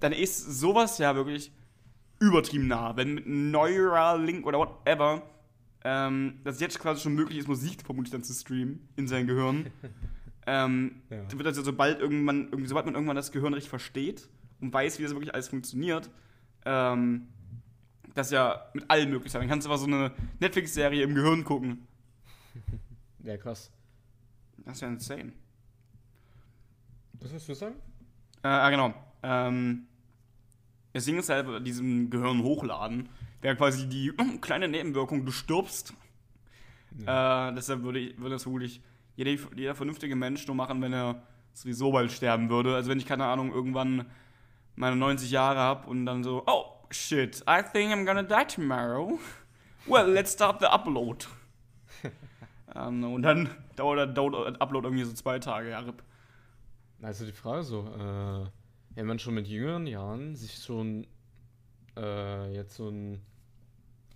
[0.00, 1.50] dann ist sowas ja wirklich
[2.20, 2.96] übertrieben nah.
[2.96, 5.22] Wenn mit Neuralink oder whatever,
[5.84, 9.66] ähm, das jetzt quasi schon möglich ist, Musik vermutlich dann zu streamen in sein Gehirn,
[10.46, 11.22] ähm, Ja.
[11.24, 14.28] dann wird also sobald irgendwann, sobald man irgendwann das Gehirn richtig versteht
[14.62, 16.08] und weiß, wie das wirklich alles funktioniert,
[16.64, 17.28] ähm,
[18.14, 19.42] das ja mit allem möglich sein.
[19.42, 21.86] Dann kannst du einfach so eine Netflix-Serie im Gehirn gucken.
[23.24, 23.70] ja, krass.
[24.64, 25.32] Das ist ja insane.
[27.20, 27.74] Was willst du sagen?
[28.42, 28.94] Äh, ah, genau.
[29.22, 29.86] Ähm,
[30.92, 33.08] das Ding ist halt, bei diesem Gehirn hochladen,
[33.40, 35.94] wäre quasi die äh, kleine Nebenwirkung, du stirbst.
[37.06, 38.80] Äh, deshalb würde, ich- würde das vermutlich
[39.16, 41.22] jeder, jeder vernünftige Mensch nur machen, wenn er
[41.54, 42.74] sowieso bald sterben würde.
[42.74, 44.06] Also wenn ich, keine Ahnung, irgendwann
[44.76, 49.18] meine 90 Jahre habe und dann so, oh, shit, I think I'm gonna die tomorrow.
[49.86, 51.26] Well, let's start the upload.
[52.74, 56.02] ähm, und dann dauert der Download- Upload irgendwie so zwei Tage, ja, RIP.
[57.02, 58.48] Also die Frage so, äh,
[58.94, 61.06] wenn man schon mit jüngeren Jahren sich schon
[61.96, 63.20] äh, jetzt so ein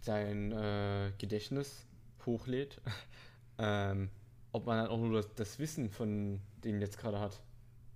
[0.00, 1.84] sein äh, Gedächtnis
[2.24, 2.80] hochlädt,
[3.58, 4.08] ähm,
[4.52, 7.40] ob man dann auch nur das, das Wissen von denen jetzt gerade hat.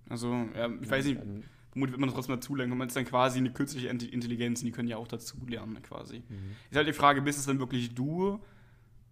[0.09, 2.77] Also, ja, ich weiß nicht, Ähm, vermutlich wird man trotzdem dazulernen.
[2.77, 6.23] Man ist dann quasi eine künstliche Intelligenz und die können ja auch dazulernen, quasi.
[6.27, 6.55] mhm.
[6.69, 8.39] Ist halt die Frage, bist es dann wirklich du?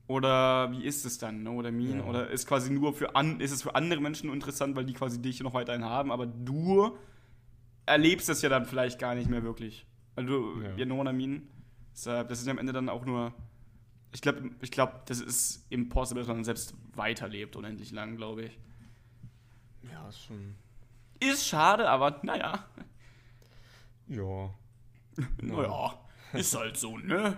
[0.08, 1.52] Oder wie ist es dann, ne?
[1.52, 2.00] Oder Mean?
[2.00, 2.06] Ja.
[2.06, 5.22] Oder ist quasi nur für an, ist es für andere Menschen interessant, weil die quasi
[5.22, 6.98] dich noch weiterhin haben, aber du
[7.86, 9.86] erlebst es ja dann vielleicht gar nicht mehr wirklich.
[10.16, 10.76] Weil du, Ja.
[10.78, 11.48] ja, know what I mean?
[11.94, 13.34] Deshalb, das ist ja am Ende dann auch nur.
[14.12, 18.60] Ich glaube, ich glaub, das ist impossible, dass man selbst weiterlebt, unendlich lang, glaube ich.
[19.92, 20.56] Ja, ist schon.
[21.20, 22.66] Ist schade, aber naja.
[24.08, 24.50] Ja.
[25.42, 26.00] Naja,
[26.32, 27.38] ist halt so, ne?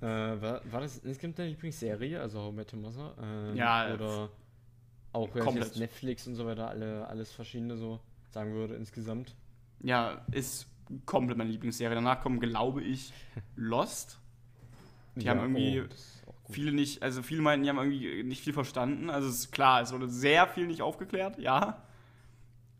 [0.00, 3.14] Äh, war, war das insgesamt deine Lieblingsserie, also How I Met Your Mother?
[3.22, 4.28] Ähm, Ja, Oder
[5.12, 9.36] auch jetzt Netflix und so weiter, alle, alles verschiedene so sagen würde insgesamt.
[9.80, 10.66] Ja, ist
[11.06, 11.94] komplett meine Lieblingsserie.
[11.94, 13.12] Danach kommen, glaube ich,
[13.56, 14.18] Lost.
[15.14, 15.82] Die haben irgendwie
[16.26, 19.10] oh, viele nicht, also viele meinten, die haben irgendwie nicht viel verstanden.
[19.10, 21.82] Also ist klar, es wurde sehr viel nicht aufgeklärt, ja.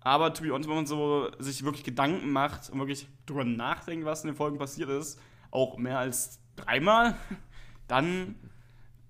[0.04, 4.04] Aber to be honest, wenn man so sich wirklich Gedanken macht und wirklich drüber nachdenkt,
[4.04, 7.16] was in den Folgen passiert ist, auch mehr als dreimal,
[7.88, 8.34] dann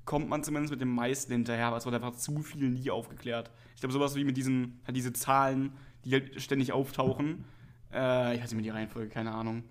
[0.04, 3.50] kommt man zumindest mit dem meisten hinterher, aber es wird einfach zu viel nie aufgeklärt.
[3.74, 5.72] Ich glaube, sowas wie mit diesen, halt diese Zahlen,
[6.04, 7.44] die halt ständig auftauchen.
[7.92, 9.64] Äh, ich weiß nicht mehr die Reihenfolge, keine Ahnung.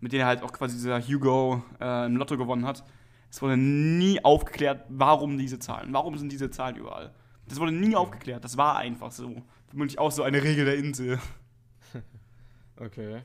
[0.00, 2.84] Mit denen halt auch quasi dieser Hugo äh, im Lotto gewonnen hat.
[3.30, 7.14] Es wurde nie aufgeklärt, warum diese Zahlen, warum sind diese Zahlen überall.
[7.46, 9.42] Das wurde nie aufgeklärt, das war einfach so.
[9.72, 11.18] Vermutlich auch so eine Regel der Insel.
[12.76, 13.22] Okay.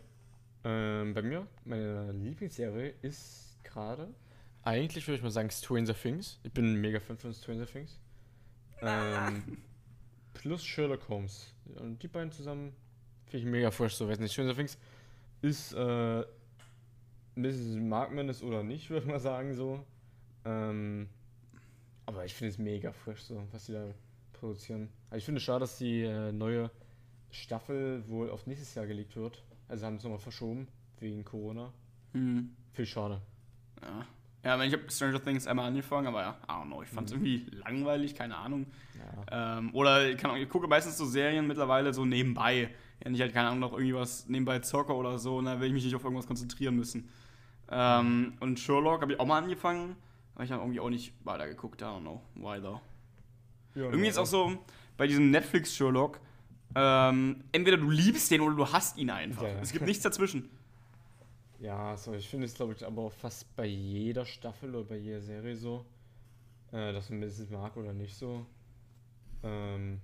[0.64, 4.14] Ähm, bei mir, meine Lieblingsserie ist gerade,
[4.62, 6.40] eigentlich würde ich mal sagen Stranger Things.
[6.44, 8.00] Ich bin ein mega Fan von Stranger Things.
[8.82, 9.58] Ähm,
[10.36, 11.54] plus Sherlock Holmes.
[11.76, 12.74] Und die beiden zusammen
[13.26, 13.96] finde ich mega frisch.
[13.96, 14.78] So, weiß nicht, Stranger Things
[15.42, 16.24] ist, äh,
[17.36, 17.78] Mrs.
[17.78, 19.84] Markman ist oder nicht, würde ich mal sagen, so.
[20.46, 21.10] Ähm,
[22.06, 23.94] aber ich finde es mega frisch, so, was die da
[24.40, 24.90] produzieren.
[25.10, 26.72] Also ich finde es schade, dass die äh, neue
[27.32, 29.44] Staffel wohl auf nächstes Jahr gelegt wird.
[29.68, 30.68] Also haben sie es nochmal verschoben,
[31.00, 31.74] wegen Corona.
[32.14, 32.56] Hm.
[32.74, 33.22] Viel schade.
[33.82, 34.06] Ja.
[34.44, 37.14] Ja, ich habe Stranger Things einmal angefangen, aber ja, I don't know, ich fand es
[37.14, 38.68] irgendwie langweilig, keine Ahnung.
[39.30, 39.58] Ja.
[39.58, 42.70] Ähm, oder keine Ahnung, ich gucke meistens so Serien mittlerweile so nebenbei.
[43.02, 45.68] Wenn ich halt, keine Ahnung, noch irgendwie was nebenbei zocke oder so, und dann will
[45.68, 47.10] ich mich nicht auf irgendwas konzentrieren müssen.
[47.70, 49.98] Ähm, und Sherlock habe ich auch mal angefangen,
[50.36, 52.80] aber ich habe irgendwie auch nicht weitergeguckt, I don't know, why though.
[53.86, 54.58] Irgendwie ist auch so,
[54.98, 56.20] bei diesem Netflix-Sherlock,
[56.76, 59.44] ähm, entweder du liebst den oder du hasst ihn einfach.
[59.44, 59.60] Ja, ja.
[59.62, 60.50] Es gibt nichts dazwischen.
[61.60, 64.98] Ja, so, ich finde es, glaube ich, aber auch fast bei jeder Staffel oder bei
[64.98, 65.84] jeder Serie so,
[66.72, 68.46] äh, dass man es mag oder nicht so.
[69.42, 70.00] Ähm,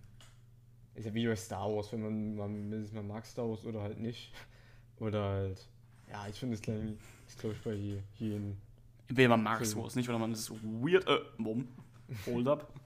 [0.95, 3.99] ist ja wie bei Star Wars, wenn man, man, man mag Star Wars oder halt
[3.99, 4.31] nicht.
[4.99, 5.67] Oder halt,
[6.09, 6.97] ja, ich finde es, glaube
[7.39, 8.57] glaub ich, bei je- jedem.
[9.07, 9.69] Entweder man mag Film.
[9.69, 11.67] sowas nicht oder man ist so weird, äh, Mom,
[12.25, 12.73] hold up.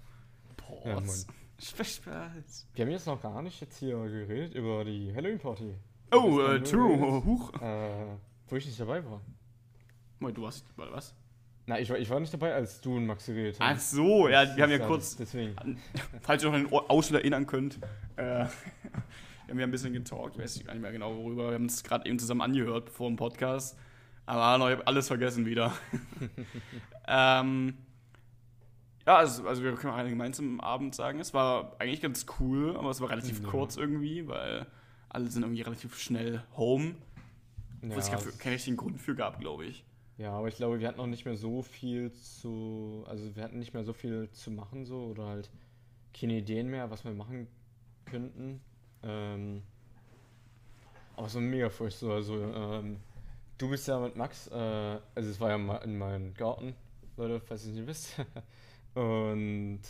[0.85, 1.25] Ja, Pause.
[1.27, 1.35] Mann.
[1.59, 2.67] Spaß.
[2.75, 5.73] Wir haben jetzt noch gar nicht jetzt hier geredet über die Halloween-Party.
[6.13, 7.51] Oh, Das äh, true, huch.
[7.61, 8.15] Äh,
[8.47, 9.21] wo ich nicht dabei war.
[10.19, 11.15] Moment, du warst, warte, was?
[11.65, 13.79] Na, ich war, ich war nicht dabei, als du und Max geredet Ach haben.
[13.79, 15.55] so, ja, wir haben ja Das- kurz, Deswegen.
[16.21, 17.77] falls ihr euch an den Ausschnitt erinnern könnt,
[18.15, 18.45] äh, wir
[19.49, 21.83] haben ja ein bisschen getalkt, ich weiß gar nicht mehr genau worüber, wir haben es
[21.83, 23.77] gerade eben zusammen angehört vor dem Podcast,
[24.25, 25.73] aber ich habe alles vergessen wieder.
[27.07, 27.73] ähm,
[29.07, 32.89] ja, also, also wir können allgemein zum Abend sagen, es war eigentlich ganz cool, aber
[32.91, 33.49] es war relativ Ja.
[33.49, 34.67] kurz irgendwie, weil
[35.09, 36.95] alle sind irgendwie relativ schnell home,
[37.81, 39.83] wo es Ja, dafür keinen richtigen Grund für gab, glaube ich.
[40.17, 43.59] Ja, aber ich glaube, wir hatten noch nicht mehr so viel zu, also wir hatten
[43.59, 45.49] nicht mehr so viel zu machen so oder halt
[46.19, 47.47] keine Ideen mehr, was wir machen
[48.05, 48.61] könnten.
[49.03, 49.61] Ähm,
[51.15, 52.97] aber so mega frisch so, also ähm,
[53.57, 56.75] du bist ja mit Max, äh, also es war ja mal in meinem Garten,
[57.15, 58.15] Leute, falls ihr es nicht wisst.
[58.97, 59.81] Und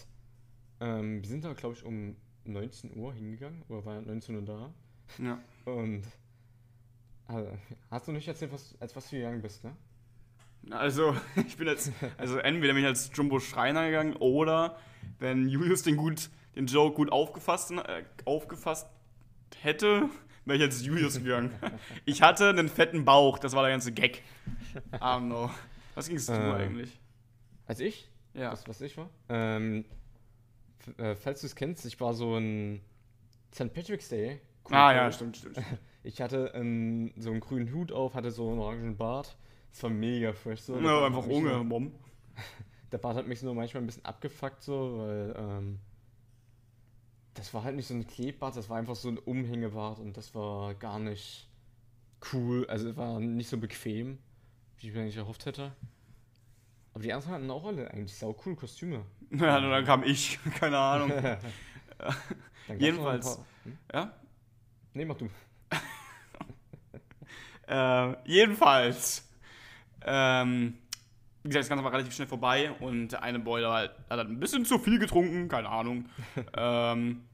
[0.82, 4.74] ähm, wir sind da, glaube ich, um 19 Uhr hingegangen oder war 19 Uhr da.
[5.18, 5.40] Ja.
[5.64, 6.04] Und
[7.26, 7.50] also,
[7.90, 9.72] hast du nicht erzählt, was, als was du gegangen bist, ne?
[10.72, 11.16] Also,
[11.48, 14.78] ich bin jetzt, also entweder bin ich als Jumbo Schreiner gegangen oder
[15.20, 18.88] wenn Julius den gut, den Joke gut aufgefasst, äh, aufgefasst
[19.62, 20.10] hätte,
[20.44, 21.54] wäre ich als Julius gegangen.
[22.04, 24.22] Ich hatte einen fetten Bauch, das war der ganze Gag.
[24.94, 25.50] I don't know.
[25.96, 27.00] Was ging's du Äh, eigentlich?
[27.66, 28.10] Als ich?
[28.38, 28.52] Ja.
[28.52, 29.10] Was, was ich war?
[29.30, 29.84] Ähm,
[30.98, 32.82] äh, falls du es kennst, ich war so ein
[33.54, 33.74] St.
[33.74, 34.40] Patrick's Day.
[34.70, 35.60] Ah ja, stimmt, stimmt.
[36.04, 39.38] Ich hatte ähm, so einen grünen Hut auf, hatte so einen orangen Bart.
[39.72, 40.80] Das war mega fresh so.
[40.80, 41.92] Ja, einfach nur- Mom.
[42.92, 45.80] Der Bart hat mich nur manchmal ein bisschen abgefuckt so, weil ähm,
[47.34, 50.34] das war halt nicht so ein Klebbart, das war einfach so ein Umhängebart und das
[50.34, 51.50] war gar nicht
[52.34, 54.18] cool, also es war nicht so bequem,
[54.78, 55.74] wie ich mir eigentlich erhofft hätte.
[56.98, 59.06] Aber die anderen hatten auch alle eigentlich sau coole Kostüme.
[59.30, 61.12] Ja, und dann kam ich, keine Ahnung.
[62.70, 63.40] Ein Jedenfalls.
[63.66, 63.78] Hm?
[63.94, 64.14] Ja?
[64.94, 65.30] Nee, mach du.
[67.68, 69.30] Äh, jedenfalls.
[70.08, 70.80] Ähm,
[71.44, 74.40] wie gesagt, das Ganze war relativ schnell vorbei und der eine halt, hat halt ein
[74.40, 76.10] bisschen zu viel getrunken, keine Ahnung.
[76.58, 77.26] ähm,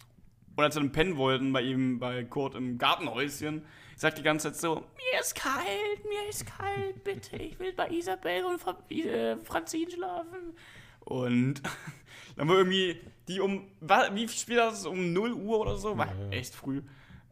[0.57, 3.63] und als wir dann pennen wollten bei ihm, bei Kurt im Gartenhäuschen,
[3.95, 7.89] sagt die ganze Zeit so: Mir ist kalt, mir ist kalt, bitte, ich will bei
[7.89, 10.55] Isabel und Fra äh, Franzin schlafen.
[11.01, 11.61] Und
[12.35, 14.85] dann war irgendwie die um, wie spät war das?
[14.85, 15.97] Um 0 Uhr oder so?
[15.97, 16.29] War Ja, ja.
[16.31, 16.81] echt früh.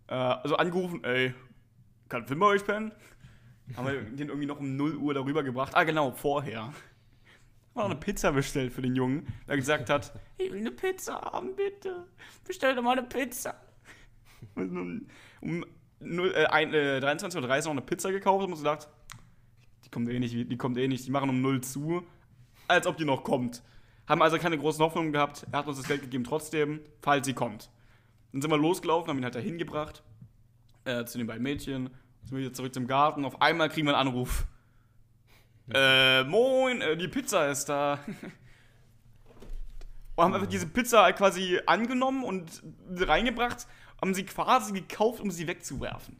[0.07, 1.33] Äh, also angerufen, ey,
[2.09, 2.91] kann Finn bei euch pennen?
[3.75, 5.73] Haben wir den irgendwie noch um 0 Uhr darüber gebracht.
[5.75, 6.63] Ah, genau, vorher.
[6.63, 6.73] Haben
[7.73, 11.21] wir noch eine Pizza bestellt für den Jungen, der gesagt hat, ich will eine Pizza
[11.21, 12.05] haben, bitte.
[12.45, 13.55] Bestell doch mal eine Pizza.
[14.55, 15.07] Um
[15.41, 15.67] um 0,
[16.01, 18.89] äh, äh, 23.30 Uhr noch eine Pizza gekauft und gedacht,
[19.85, 22.03] die kommt eh nicht, die kommt eh nicht, die machen um 0 zu.
[22.67, 23.61] als ob die noch kommt.
[24.07, 25.45] Haben also keine großen Hoffnungen gehabt.
[25.51, 27.69] Er hat uns das Geld gegeben trotzdem, falls sie kommt.
[28.31, 30.03] Dann sind wir losgelaufen, haben ihn halt dahin gebracht.
[30.85, 31.89] Äh, zu den beiden Mädchen.
[32.23, 33.25] Sind wir wieder zurück zum Garten.
[33.25, 34.45] Auf einmal kriegen wir einen Anruf.
[35.73, 37.99] Äh, moin, äh, die Pizza ist da.
[40.15, 42.61] Und haben einfach diese Pizza quasi angenommen und
[42.95, 43.65] reingebracht,
[44.01, 46.17] haben sie quasi gekauft, um sie wegzuwerfen.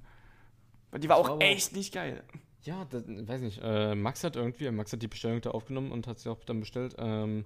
[0.92, 2.24] Weil die war auch Aber- echt nicht geil.
[2.64, 3.60] Ja, das, weiß nicht.
[3.64, 6.60] Äh, Max hat irgendwie, Max hat die Bestellung da aufgenommen und hat sie auch dann
[6.60, 6.96] bestellt.
[7.00, 7.46] Ähm,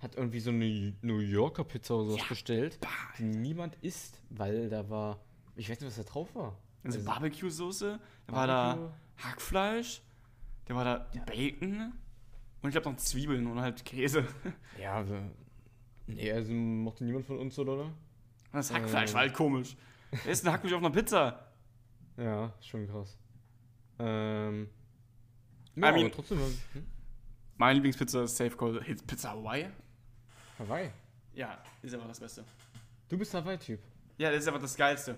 [0.00, 2.88] hat irgendwie so eine New Yorker Pizza oder sowas Ja, bestellt, bah.
[3.18, 5.18] die niemand isst, weil da war,
[5.56, 6.56] ich weiß nicht, was da drauf war.
[6.84, 8.92] Also Also, Barbecue-Soße, da war da.
[9.18, 10.00] Hackfleisch,
[10.66, 11.92] da war da Bacon
[12.62, 14.24] und ich glaube noch Zwiebeln und halt Käse.
[14.80, 15.16] Ja, also,
[16.06, 17.90] nee, also mochte niemand von uns, oder?
[18.52, 19.14] Das Hackfleisch Ähm.
[19.14, 19.76] war halt komisch.
[20.24, 21.48] Wer ist ein Hackfleisch auf einer Pizza?
[22.16, 23.16] Ja, schon krass.
[23.98, 24.68] Ähm,
[25.76, 26.86] I ja, mean- aber trotzdem, hm?
[27.56, 29.68] Meine Lieblingspizza ist Safe Call Pizza Hawaii.
[30.58, 30.90] Hawaii.
[31.34, 32.44] Ja, ist einfach das Beste.
[33.08, 33.80] Du bist Hawaii-Typ.
[34.16, 35.16] Ja, das ist einfach das Geilste.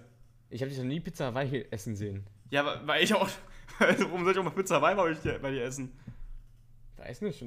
[0.49, 2.27] Ich habe dich noch nie Pizza Hawaii essen sehen.
[2.51, 3.29] Ja, weil ich auch.
[3.79, 5.93] Also, warum soll ich auch mal Pizza Hawaii bei dir essen?
[6.97, 7.43] Weiß nicht,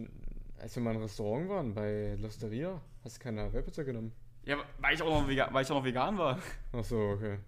[0.58, 4.14] als wir mal im Restaurant waren, bei L'Osteria, hast du keine Hawaii-Pizza genommen.
[4.46, 6.40] Ja, weil ich auch noch vegan, weil ich auch noch vegan war.
[6.74, 7.40] Ach so, okay.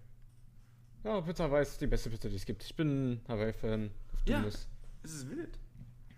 [1.04, 2.64] Ja, Pizza Hawaii ist die beste Pizza, die es gibt.
[2.64, 3.92] Ich bin Hawaii-Fan.
[4.28, 4.42] Ja.
[4.42, 4.68] Das
[5.04, 5.60] ist wild.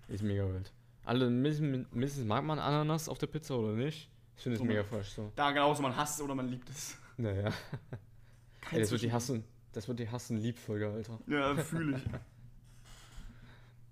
[0.07, 0.71] Ist mega wild.
[1.03, 1.87] Alle missen,
[2.27, 4.09] mag man Ananas auf der Pizza oder nicht?
[4.35, 5.31] Ich finde es So, mega fresh so.
[5.35, 6.97] Da genauso, man hasst es oder man liebt es.
[7.17, 7.51] Naja.
[8.71, 9.43] Ey, das wird die Hassen.
[9.71, 11.19] Das wird die Hassen-Lieb-Folge, Alter.
[11.27, 12.03] Ja, fühle ich.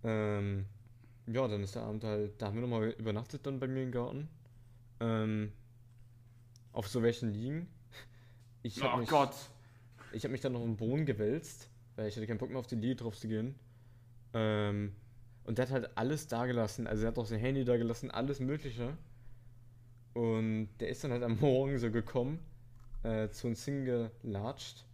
[0.08, 0.66] Ähm,
[1.26, 3.92] ja, dann ist der Abend halt, da haben wir nochmal übernachtet dann bei mir im
[3.92, 4.30] Garten.
[5.00, 5.52] Ähm,
[6.76, 7.68] auf so welchen liegen.
[8.62, 9.34] Ich hab oh mich, Gott.
[10.12, 12.68] Ich habe mich dann noch im Boden gewälzt, weil ich hatte keinen Bock mehr auf
[12.68, 13.56] die Liege drauf zu gehen.
[14.34, 14.94] Ähm,
[15.46, 16.86] und der hat halt alles da gelassen.
[16.86, 18.98] Also er hat auch sein Handy da gelassen, alles Mögliche.
[20.14, 22.40] Und der ist dann halt am Morgen so gekommen,
[23.04, 24.86] äh, zu uns hingelatscht.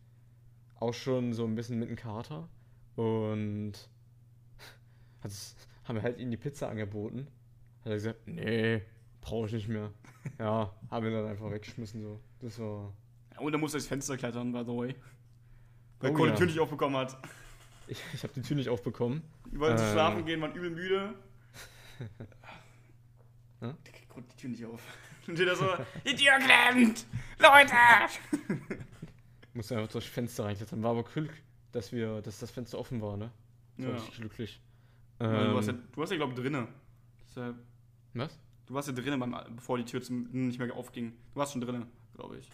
[0.80, 2.48] Auch schon so ein bisschen mit dem Kater.
[2.96, 3.74] Und
[5.22, 5.32] hat,
[5.86, 7.28] haben wir halt ihm die Pizza angeboten.
[7.80, 8.84] Hat er gesagt, nee,
[9.22, 9.92] brauche ich nicht mehr.
[10.40, 12.20] Ja, haben wir dann einfach weggeschmissen so.
[12.40, 12.94] Das war.
[13.40, 14.96] Und er muss durchs Fenster klettern, by the way.
[16.00, 16.36] Weil Oh Cole ja.
[16.36, 17.18] die Tür nicht aufbekommen hat.
[17.88, 19.22] Ich, ich habe die Tür nicht aufbekommen.
[19.50, 19.92] Wir wollten zu Ähm.
[19.92, 21.14] schlafen gehen, waren übel müde.
[23.62, 24.82] Der kriegt die Tür nicht auf.
[25.28, 25.68] Dann steht er so,
[26.06, 27.06] die Tür klemmt!
[27.38, 28.56] Leute!
[29.54, 30.82] Musste einfach durchs Fenster reinklettern.
[30.82, 31.32] War aber Glück,
[31.72, 33.32] dass wir, dass das Fenster offen war, ne?
[33.78, 34.00] Das war Ja.
[34.00, 34.62] richtig glücklich.
[35.20, 36.68] Weil du warst ja, Ähm, du ja glaube ich, drinnen.
[37.30, 37.56] Deshalb-
[38.16, 38.40] was?
[38.72, 41.12] Du warst ja drinnen, beim, bevor die Tür zum, nicht mehr aufging.
[41.34, 42.50] Du warst schon drinnen, glaube ich.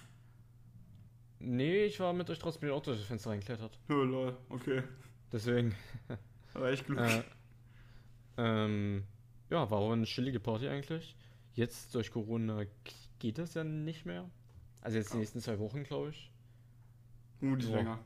[1.38, 3.78] Nee, ich war mit euch trotzdem auch durch das Fenster reinklettert.
[3.88, 4.82] Ja, lol, okay.
[5.32, 5.76] Deswegen.
[6.56, 6.98] Aber echt Glück.
[6.98, 7.22] Äh,
[8.38, 9.04] ähm,
[9.52, 11.16] ja, war aber eine chillige Party eigentlich.
[11.54, 12.64] Jetzt durch Corona
[13.20, 14.28] geht das ja nicht mehr.
[14.82, 16.32] Also jetzt die nächsten zwei Wochen, glaube ich.
[17.42, 17.76] Gut, so.
[17.76, 18.00] länger.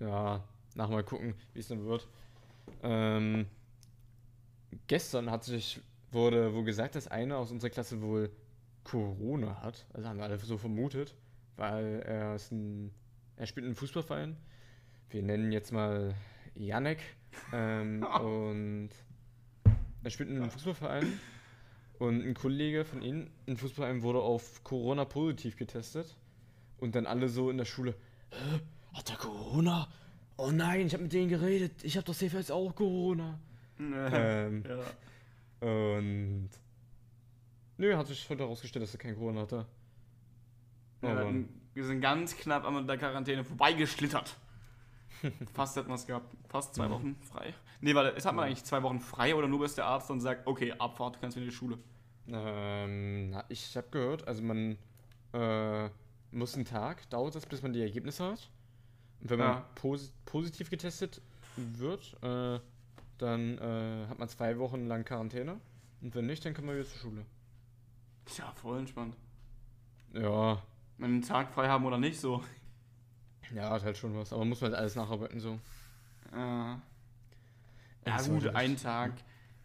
[0.00, 2.06] Ja, nach mal gucken, wie es dann wird.
[2.82, 3.46] Ähm,
[4.86, 5.80] gestern hat sich,
[6.12, 8.30] wurde wohl gesagt, dass einer aus unserer Klasse wohl
[8.84, 9.86] Corona hat.
[9.92, 11.14] Also haben wir alle so vermutet,
[11.56, 12.92] weil er ist ein,
[13.36, 14.36] er spielt in einem Fußballverein.
[15.10, 16.14] Wir nennen jetzt mal
[16.54, 17.00] Janek.
[17.52, 18.90] Ähm, und
[20.02, 21.20] er spielt in einem Fußballverein.
[21.98, 26.16] Und ein Kollege von ihnen im Fußballverein wurde auf Corona positiv getestet.
[26.78, 27.94] Und dann alle so in der Schule,
[28.30, 28.60] Hä?
[28.92, 29.88] Hat er Corona?
[30.36, 31.72] Oh nein, ich habe mit denen geredet.
[31.82, 33.38] Ich habe doch safe jetzt auch Corona.
[33.78, 34.78] ähm, ja.
[35.66, 36.50] Und.
[37.78, 39.66] Nö, hat sich heute herausgestellt, dass er kein Corona hatte.
[41.02, 41.30] Ja,
[41.74, 44.34] wir, sind ganz knapp an der Quarantäne vorbeigeschlittert.
[45.54, 46.34] Fast hätten wir es gehabt.
[46.48, 46.88] Fast zwei.
[46.88, 47.52] Wochen frei.
[47.80, 50.20] Nee, weil es hat man eigentlich zwei Wochen frei oder nur bis der Arzt dann
[50.20, 51.78] sagt, okay, Abfahrt, du kannst wieder in die Schule.
[52.28, 54.78] Ähm, na, ich habe gehört, also man
[55.32, 55.90] äh,
[56.30, 58.50] muss einen Tag, dauert das, bis man die Ergebnisse hat.
[59.20, 59.66] Und wenn man Ja.
[59.74, 61.20] posi positiv getestet
[61.56, 62.58] wird, äh,
[63.18, 65.58] dann äh, hat man zwei Wochen lang Quarantäne.
[66.02, 67.26] Und wenn nicht, dann kann man wieder zur Schule.
[68.26, 69.16] Tja, voll entspannt.
[70.12, 70.62] Ja,
[70.98, 72.42] Wenn einen Tag frei haben oder nicht, so.
[73.54, 74.32] ja, hat halt schon was.
[74.32, 75.58] Aber muss man halt alles nacharbeiten so.
[76.32, 76.80] Äh, ja,
[78.04, 79.12] Das gut, sollte ein nicht- Tag.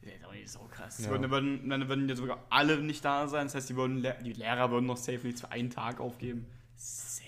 [0.04, 1.04] Ja, ist auch nicht so krass.
[1.04, 1.10] Ja.
[1.12, 3.46] Würden, würden, dann würden ja sogar alle nicht da sein.
[3.46, 6.48] Das heißt, die, würden, die Lehrer würden noch safe nichts für einen Tag aufgeben.
[6.76, 7.28] Safe.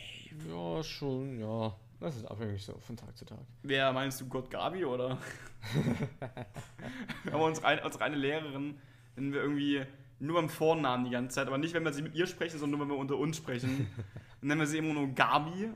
[0.50, 1.76] Ja, schon, ja.
[2.04, 3.40] Das ist abhängig so von Tag zu Tag.
[3.62, 5.18] Wer meinst du, Gott Gabi oder?
[7.32, 8.78] aber unsere eine, unsere eine Lehrerin,
[9.16, 9.86] wenn wir irgendwie
[10.20, 12.78] nur beim Vornamen die ganze Zeit, aber nicht, wenn wir sie mit ihr sprechen, sondern
[12.78, 13.88] nur, wenn wir unter uns sprechen,
[14.42, 15.70] dann nennen wir sie immer nur Gabi.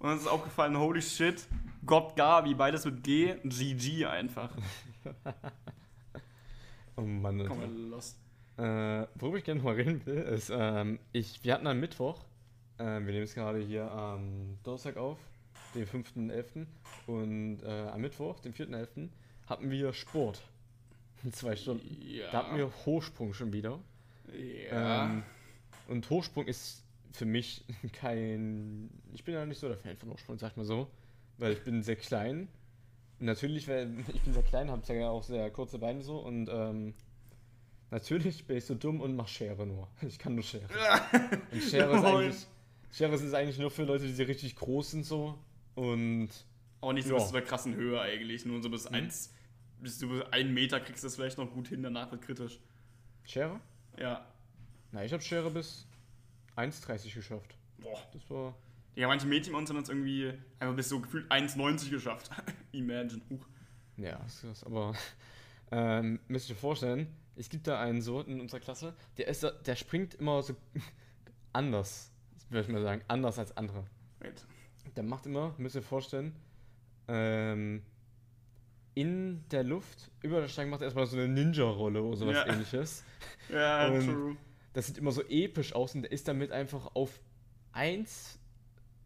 [0.00, 1.46] Und uns ist aufgefallen, holy shit,
[1.86, 4.50] Gott Gabi, beides mit G, GG einfach.
[6.96, 7.44] Oh Mann.
[7.48, 8.16] Komm mal lost.
[8.56, 12.20] Äh, worüber ich gerne mal reden will, ist, ähm, ich, wir hatten am Mittwoch,
[12.78, 15.18] äh, wir nehmen es gerade hier am Donnerstag auf,
[15.74, 16.66] den 5.11.
[17.06, 19.08] Und äh, am Mittwoch, den 4.11.,
[19.46, 20.42] hatten wir Sport.
[21.22, 21.86] In zwei Stunden.
[22.00, 22.30] Ja.
[22.30, 23.80] Da hatten wir Hochsprung schon wieder.
[24.70, 25.06] Ja.
[25.06, 25.22] Ähm,
[25.88, 26.82] und Hochsprung ist
[27.12, 28.90] für mich kein.
[29.12, 30.88] Ich bin ja nicht so der Fan von Hochsprung, sag ich mal so.
[31.38, 32.48] Weil ich bin sehr klein.
[33.20, 36.48] Und natürlich, weil ich bin sehr klein, habe ja auch sehr kurze Beine so und
[36.50, 36.94] ähm,
[37.90, 39.88] natürlich bin ich so dumm und mach Schere nur.
[40.02, 40.68] Ich kann nur Schere.
[41.52, 42.46] Und Schere ist eigentlich.
[42.92, 45.36] Schere ist eigentlich nur für Leute, die richtig groß sind so.
[45.74, 46.28] Und
[46.80, 47.18] Auch nicht so Ja.
[47.18, 48.44] bis zu der krassen Höhe eigentlich.
[48.44, 49.32] Nur so bis eins,
[49.80, 52.58] bis du bis einen Meter kriegst du das vielleicht noch gut hin, danach wird kritisch.
[53.24, 53.58] Schere?
[53.98, 54.26] Ja.
[54.92, 55.86] Na, ich habe Schere bis
[56.56, 57.56] 1,30 geschafft.
[57.78, 57.98] Boah.
[58.12, 58.54] Das war.
[58.96, 62.30] Ja, manche Mädchen bei uns haben es irgendwie einfach bis so gefühlt 1,90 geschafft.
[62.72, 63.22] Imagine.
[63.30, 63.46] Huch.
[63.96, 64.94] Ja, ist krass, aber
[65.72, 67.06] ähm, müsst ihr euch vorstellen,
[67.36, 70.54] es gibt da einen so in unserer Klasse, der ist, da- der springt immer so
[71.52, 72.12] anders,
[72.50, 73.84] würde ich mal sagen, anders als andere.
[74.20, 74.44] Wait.
[74.96, 76.34] Der macht immer, müsst ihr euch vorstellen,
[77.08, 77.82] ähm,
[78.94, 82.46] in der Luft, über der Stange macht er erstmal so eine Ninja-Rolle oder sowas Ja.
[82.52, 83.04] ähnliches.
[83.52, 84.36] Ja, Und- true.
[84.72, 87.20] Das sieht immer so episch aus und der ist damit einfach auf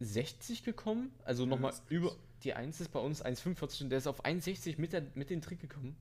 [0.01, 1.13] 1,60 gekommen.
[1.25, 2.15] Also nochmal über.
[2.45, 5.41] Die 1 ist bei uns 1,45 und der ist auf 1,60 mit, der, mit dem
[5.43, 5.97] Trick gekommen.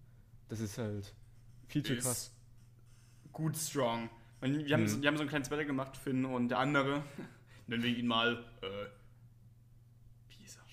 [0.49, 1.13] Das ist halt
[1.67, 2.31] viel zu Ist krass.
[3.33, 4.09] Gut strong.
[4.41, 4.87] Und wir, haben Mhm.
[4.87, 7.03] so, wir haben so ein kleines Battle gemacht, Finn und der andere.
[7.67, 8.45] Nennen wir ihn mal.
[8.61, 8.67] Äh?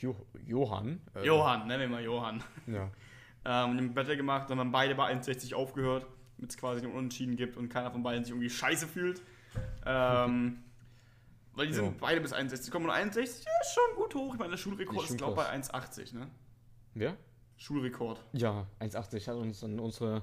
[0.04, 1.00] Jo Johann.
[1.14, 2.42] äh, Johann, nennen wir mal Johann.
[2.66, 2.90] Ja.
[3.46, 6.06] Ähm, und im Battle gemacht, dann haben beide bei 1,60 aufgehört,
[6.38, 9.20] damit es quasi einen Unentschieden gibt und keiner von beiden sich irgendwie scheiße fühlt.
[9.84, 10.62] Ähm,
[11.52, 11.94] weil die sind Jo.
[12.00, 14.32] beide bis 61 gekommen und 61 ja, ist schon gut hoch.
[14.32, 16.28] Ich meine, der Schulrekord Ist glaube ich, bei 1,80, ne?
[16.94, 17.18] Wer?
[17.58, 18.18] Schulrekord.
[18.32, 20.22] Ja, 1,80 hat uns dann unsere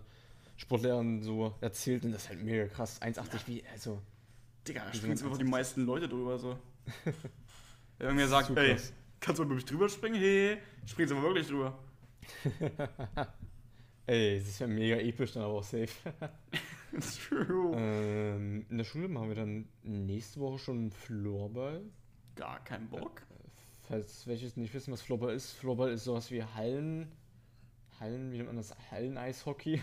[0.58, 3.00] Sportlehrerin so erzählt und das ist halt mega krass.
[3.04, 4.02] 1,80 wie, also.
[4.67, 5.48] Digga, da springen einfach die 1,80.
[5.48, 6.58] meisten Leute drüber so.
[7.04, 7.13] Wenn
[8.00, 8.94] irgendwer sagt, ey, krass.
[9.22, 10.20] Kannst du mal über mich drüber springen?
[10.20, 11.78] Hey, springst aber wirklich drüber.
[14.08, 15.88] Ey, das ist ja mega episch, dann aber auch safe.
[17.30, 17.74] True.
[17.78, 21.82] ähm, in der Schule machen wir dann nächste Woche schon Floorball.
[22.36, 23.22] Gar kein Bock.
[23.88, 25.54] Falls welches nicht wissen, was Floorball ist.
[25.54, 27.10] Floorball ist sowas wie Hallen.
[28.00, 28.76] Hallen, wie nennt man das?
[28.92, 29.82] Hallen-Eishockey?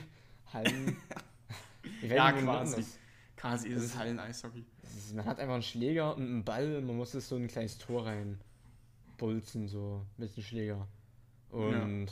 [0.53, 0.97] Hallen.
[2.03, 2.85] Ich Ja, nicht, quasi.
[3.37, 4.67] Quasi ist es Hallen-Eishockey.
[5.15, 7.49] Man hat einfach einen Schläger und einen Ball und man muss es so in ein
[7.49, 8.39] kleines Tor rein
[9.19, 10.89] bolzen, so mit dem Schläger.
[11.51, 12.09] Und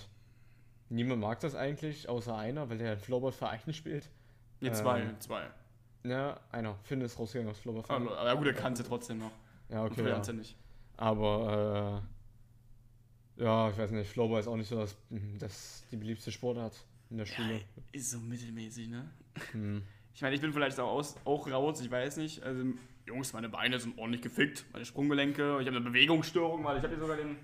[0.88, 4.10] niemand mag das eigentlich, außer einer, weil der in Floorball-Verein spielt.
[4.60, 5.50] Ne, zwei, Ähm, zwei.
[6.04, 6.76] Ja, einer.
[6.84, 8.02] Finn ist rausgegangen aus Floorball-Verein.
[8.02, 9.32] Aber, aber gut, er kann es ja trotzdem noch.
[9.68, 10.08] Ja, okay.
[10.08, 10.20] Ja.
[10.22, 10.32] ja.
[10.32, 10.56] nicht.
[10.96, 12.02] Aber,
[13.38, 14.96] äh, ja, ich weiß nicht, Floorball ist auch nicht so das,
[15.38, 16.74] das die beliebte Sportart
[17.10, 17.60] in der Schule.
[17.92, 19.10] Ist so mittelmäßig, ne?
[19.52, 19.82] Hm.
[20.14, 22.42] Ich meine, ich bin vielleicht auch, aus, auch raus, ich weiß nicht.
[22.42, 22.64] Also,
[23.06, 25.58] Jungs, meine Beine sind ordentlich gefickt, meine Sprunggelenke.
[25.60, 27.36] Ich habe eine Bewegungsstörung, weil ich habe hier sogar den.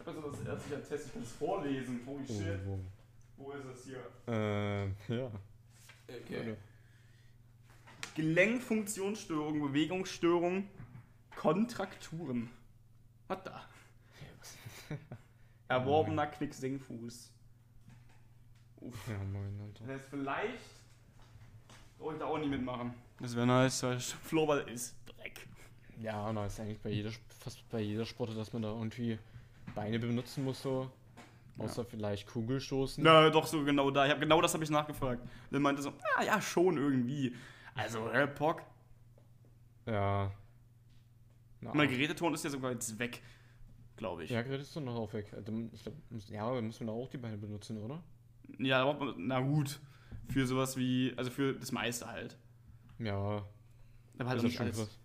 [0.00, 2.00] Ich habe so das ärztliche Test, ich kann es vorlesen.
[2.04, 2.58] Holy shit.
[2.66, 2.78] Oh,
[3.36, 4.04] Wo ist es hier?
[4.26, 4.30] oh.
[4.32, 5.30] Äh, ja.
[6.08, 6.56] Okay.
[8.16, 10.68] Gelenkfunktionsstörung, Bewegungsstörung,
[11.36, 12.50] Kontrakturen.
[13.28, 13.64] Was da?
[15.68, 17.32] Erworbener Knicksenkfuß.
[18.80, 19.08] Uff.
[19.08, 19.84] Ja, moin, Alter.
[19.86, 20.58] Das heißt, vielleicht
[21.98, 22.94] brauche ich da auch nicht mitmachen.
[23.20, 24.94] Das wäre nice, weil Floorball ist
[26.00, 29.18] Ja, na, ist eigentlich bei jeder, fast bei jeder Sportart, dass man da irgendwie
[29.74, 30.90] Beine benutzen muss, so.
[31.56, 33.02] Außer vielleicht Kugelstoßen.
[33.04, 34.04] Na, doch so genau da.
[34.06, 35.22] Ich habe genau das habe ich nachgefragt.
[35.52, 37.34] Dann meinte so, ja, ja, schon irgendwie.
[37.76, 38.62] Also, Herr Pock.
[39.86, 40.32] Ja.
[41.60, 43.22] Na, Mein Geräteton ist ja sogar jetzt weg,
[43.96, 44.30] glaube ich.
[44.30, 45.32] ja, Gerät ist doch noch auch weg.
[45.34, 45.94] Also, Ich glaub,
[46.28, 48.02] ja, aber muss man da auch die Beine benutzen, oder?
[48.58, 49.80] Ja, aber- na gut.
[50.28, 52.36] Für sowas wie, also für das meiste halt.
[52.98, 53.44] Ja, Aber
[54.18, 54.76] halt ist auch das nicht alles.
[54.76, 54.98] krass.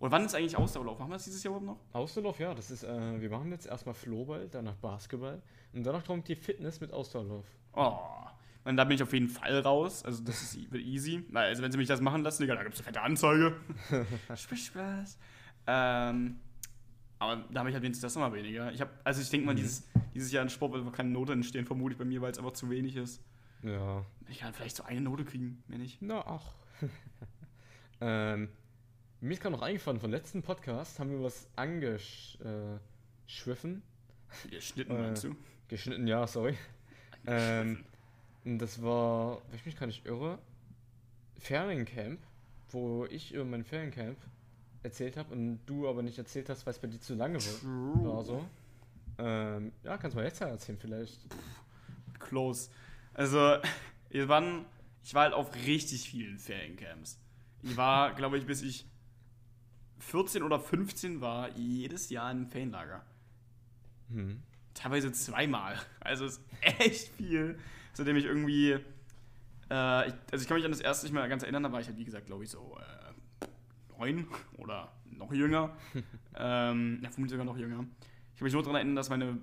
[0.00, 0.98] Und wann ist eigentlich Ausdauerlauf?
[0.98, 1.94] Machen wir das dieses Jahr überhaupt noch?
[2.00, 5.40] Ausdauerlauf, ja, das ist, äh, wir machen jetzt erstmal Floorball, danach Basketball
[5.74, 7.44] und danach kommt die Fitness mit Ausdauerlauf.
[7.74, 7.98] Oh.
[8.64, 10.04] Und da bin ich auf jeden Fall raus.
[10.04, 11.24] Also das ist e- wird easy.
[11.34, 13.56] Also wenn sie mich das machen lassen, Digga, da gibt es eine fette Anzeige.
[14.34, 15.18] Spaß, Spaß.
[15.66, 16.40] Ähm,
[17.18, 18.72] aber da habe ich halt wenigstens das nochmal weniger.
[18.72, 19.58] Ich habe, also ich denke mal, Mhm.
[19.58, 22.52] dieses, dieses Jahr in Sport wird keine Note entstehen, vermutlich bei mir, weil es einfach
[22.52, 23.22] zu wenig ist.
[23.62, 24.04] Ja.
[24.30, 26.00] Ich kann vielleicht so eine Note kriegen, mehr nicht.
[26.00, 26.54] Na, ach.
[28.00, 28.48] ähm,
[29.20, 33.82] mir ist gerade noch eingefallen, vom letzten Podcast haben wir was angeschwiffen.
[34.50, 35.36] Geschnitten, Äh, meinst du?
[35.68, 36.56] Geschnitten, ja, sorry.
[37.26, 37.84] Ähm,
[38.44, 40.38] und das war, wenn ich mich gar nicht irre,
[41.38, 42.20] Feriencamp,
[42.70, 44.16] wo ich über mein Feriencamp
[44.82, 48.14] erzählt habe und du aber nicht erzählt hast, weil es bei dir zu lange war.
[48.16, 48.44] war so.
[49.18, 51.20] Ähm, ja, kannst du mal jetzt ja erzählen vielleicht.
[52.18, 52.70] Close.
[53.12, 53.38] Also,
[54.10, 54.64] wir waren
[55.02, 57.18] ich war halt auf richtig vielen Feriencamps.
[57.62, 58.86] Ich war, glaube ich, bis ich
[60.00, 63.04] 14 oder 15 war, jedes Jahr in einem Ferienlager.
[64.12, 64.42] Hm.
[64.74, 65.78] Teilweise zweimal.
[66.00, 67.58] Also es ist echt viel.
[67.92, 68.78] Seitdem ich irgendwie.
[69.70, 71.80] Äh, ich, also ich kann mich an das erste nicht mehr ganz erinnern, da war
[71.80, 73.46] ich halt, wie gesagt, glaube ich, so äh,
[73.98, 74.26] neun
[74.56, 75.76] oder noch jünger.
[76.36, 77.84] ähm, ja, vermutlich sogar noch jünger.
[78.32, 79.38] Ich kann mich nur daran erinnern, dass meine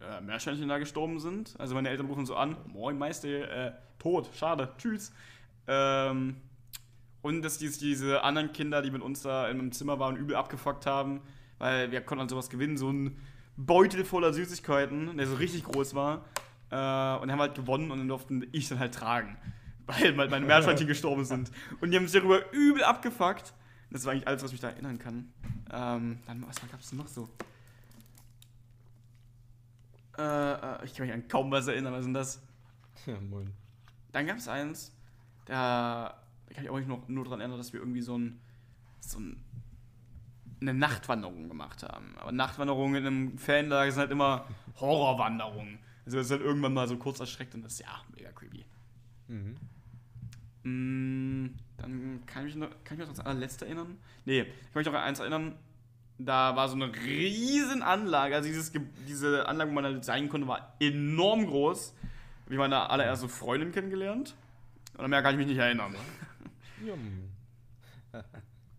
[0.00, 1.58] äh, Meerschweinchen da gestorben sind.
[1.58, 3.28] Also meine Eltern rufen so an, moin Meister,
[3.68, 5.12] äh, tot, schade, tschüss.
[5.66, 6.36] Ähm,
[7.22, 10.36] und dass dies, diese anderen Kinder, die mit uns da in einem Zimmer waren, übel
[10.36, 11.20] abgefuckt haben,
[11.58, 13.16] weil wir konnten dann sowas gewinnen, so ein
[13.56, 16.24] Beutel voller Süßigkeiten, der so richtig groß war.
[16.70, 19.36] Äh, und haben halt gewonnen und dann durften ich dann halt tragen.
[19.86, 21.50] Weil meine Meerschweinchen gestorben sind.
[21.80, 23.54] Und die haben sich darüber übel abgefuckt.
[23.90, 25.32] Das war eigentlich alles, was mich da erinnern kann.
[25.72, 27.28] Ähm, dann, was gab es denn noch so?
[30.18, 32.42] Äh, äh, ich kann mich an kaum was erinnern, was sind das?
[33.06, 33.52] Ja, moin.
[34.12, 34.92] Dann gab es eins,
[35.44, 36.20] da
[36.54, 38.40] kann ich auch nicht noch nur daran erinnern, dass wir irgendwie so ein,
[39.00, 39.42] so ein
[40.60, 42.14] eine Nachtwanderung gemacht haben.
[42.18, 44.46] Aber Nachtwanderungen in einem Fanlager sind halt immer
[44.80, 45.78] Horrorwanderungen.
[46.04, 48.64] Also das ist halt irgendwann mal so kurz erschreckt und das ist ja mega creepy.
[49.28, 49.56] Mhm.
[50.62, 53.98] Mm, dann kann ich mich noch, kann ich mich noch ans allerletzte erinnern?
[54.24, 55.56] Nee, ich kann mich noch an eins erinnern.
[56.18, 58.36] Da war so eine riesen Anlage.
[58.36, 58.72] Also dieses,
[59.06, 61.94] diese Anlage, wo man halt sein konnte, war enorm groß.
[62.48, 64.34] Ich meine allererste Freundin kennengelernt.
[64.96, 65.94] Und an mehr kann ich mich nicht erinnern.
[66.80, 67.30] Hm.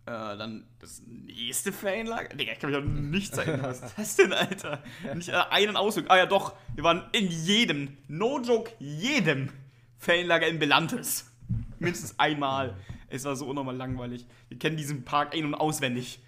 [0.08, 2.34] Äh, dann das nächste Ferienlager.
[2.34, 3.64] Digga, ich kann mich an nichts erinnern.
[3.64, 4.82] Was ist das denn, Alter?
[5.14, 6.06] Nicht äh, einen Ausflug.
[6.10, 6.56] Ah ja, doch.
[6.76, 9.50] Wir waren in jedem, no joke, jedem
[9.98, 11.30] Ferienlager in Belantes.
[11.78, 12.78] Mindestens einmal.
[13.10, 14.26] Es war so unnormal langweilig.
[14.48, 16.20] Wir kennen diesen Park ein- und auswendig.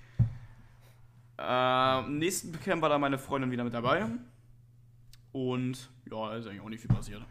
[1.38, 4.08] Äh, im nächsten Camp war da meine Freundin wieder mit dabei.
[5.32, 7.22] Und ja, ist eigentlich auch nicht viel passiert.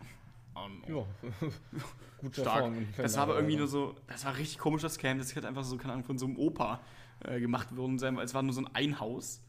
[0.88, 1.04] Ja.
[2.18, 2.56] Gute stark.
[2.56, 5.20] Erfahrung Das war aber irgendwie nur so, das war richtig komisch, das Camp.
[5.20, 6.80] Das hätte einfach so, keine Ahnung, von so einem Opa
[7.20, 8.16] äh, gemacht worden sein.
[8.16, 9.42] weil Es war nur so ein Einhaus.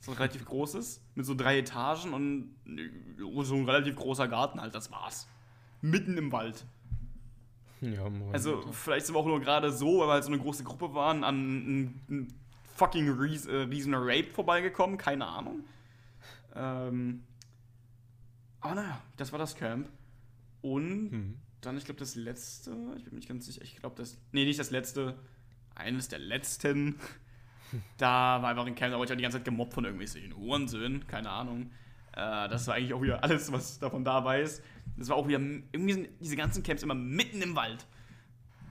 [0.00, 4.60] So ein relativ großes, mit so drei Etagen und äh, so ein relativ großer Garten
[4.60, 5.26] halt, das war's.
[5.80, 6.64] Mitten im Wald.
[7.80, 8.32] Ja, moin.
[8.32, 10.94] Also, vielleicht sind wir auch nur gerade so, weil wir halt so eine große Gruppe
[10.94, 12.28] waren, an einem
[12.76, 15.64] fucking Ries äh, riesen Rape vorbeigekommen, keine Ahnung.
[16.54, 17.24] Ähm,
[18.60, 19.88] aber naja, das war das Camp.
[20.62, 21.38] Und Hm.
[21.60, 24.44] dann, ich glaube, das letzte, ich bin mir nicht ganz sicher, ich glaube, das, nee,
[24.44, 25.18] nicht das letzte,
[25.74, 26.98] eines der letzten.
[27.98, 31.06] da war einfach ein Camp, da wurde ich die ganze Zeit gemobbt von irgendwelchen Hurensöhnen,
[31.06, 31.70] keine Ahnung.
[32.12, 34.62] Äh, das war eigentlich auch wieder alles, was davon da weiß.
[34.96, 37.86] Das war auch wieder, irgendwie sind diese ganzen Camps immer mitten im Wald.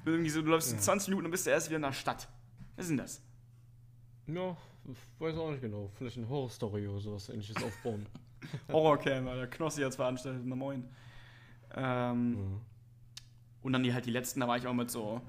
[0.06, 0.80] Irgendwie so, du läufst Ja.
[0.80, 2.28] 20 Minuten und bist du erst wieder in der Stadt.
[2.76, 3.22] Was ist denn das?
[4.28, 4.58] Ja,
[4.90, 5.90] ich weiß auch nicht genau.
[5.96, 8.06] Vielleicht eine Horrorstory oder sowas ähnliches aufbauen.
[8.72, 9.48] Horrorcamp, Alter.
[9.48, 10.88] Knossi jetzt veranstaltet, na moin.
[11.76, 12.62] Ähm, Mhm.
[13.62, 15.22] Und dann die halt die letzten, da war ich auch mit so,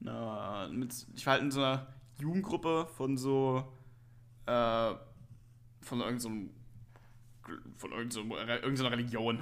[0.00, 1.86] na, mit, ich war halt in so einer
[2.18, 3.72] Jugendgruppe von so,
[4.46, 4.94] äh,
[5.80, 6.50] von irgendeinem,
[7.76, 9.38] von irgendeiner irgendeiner Religion.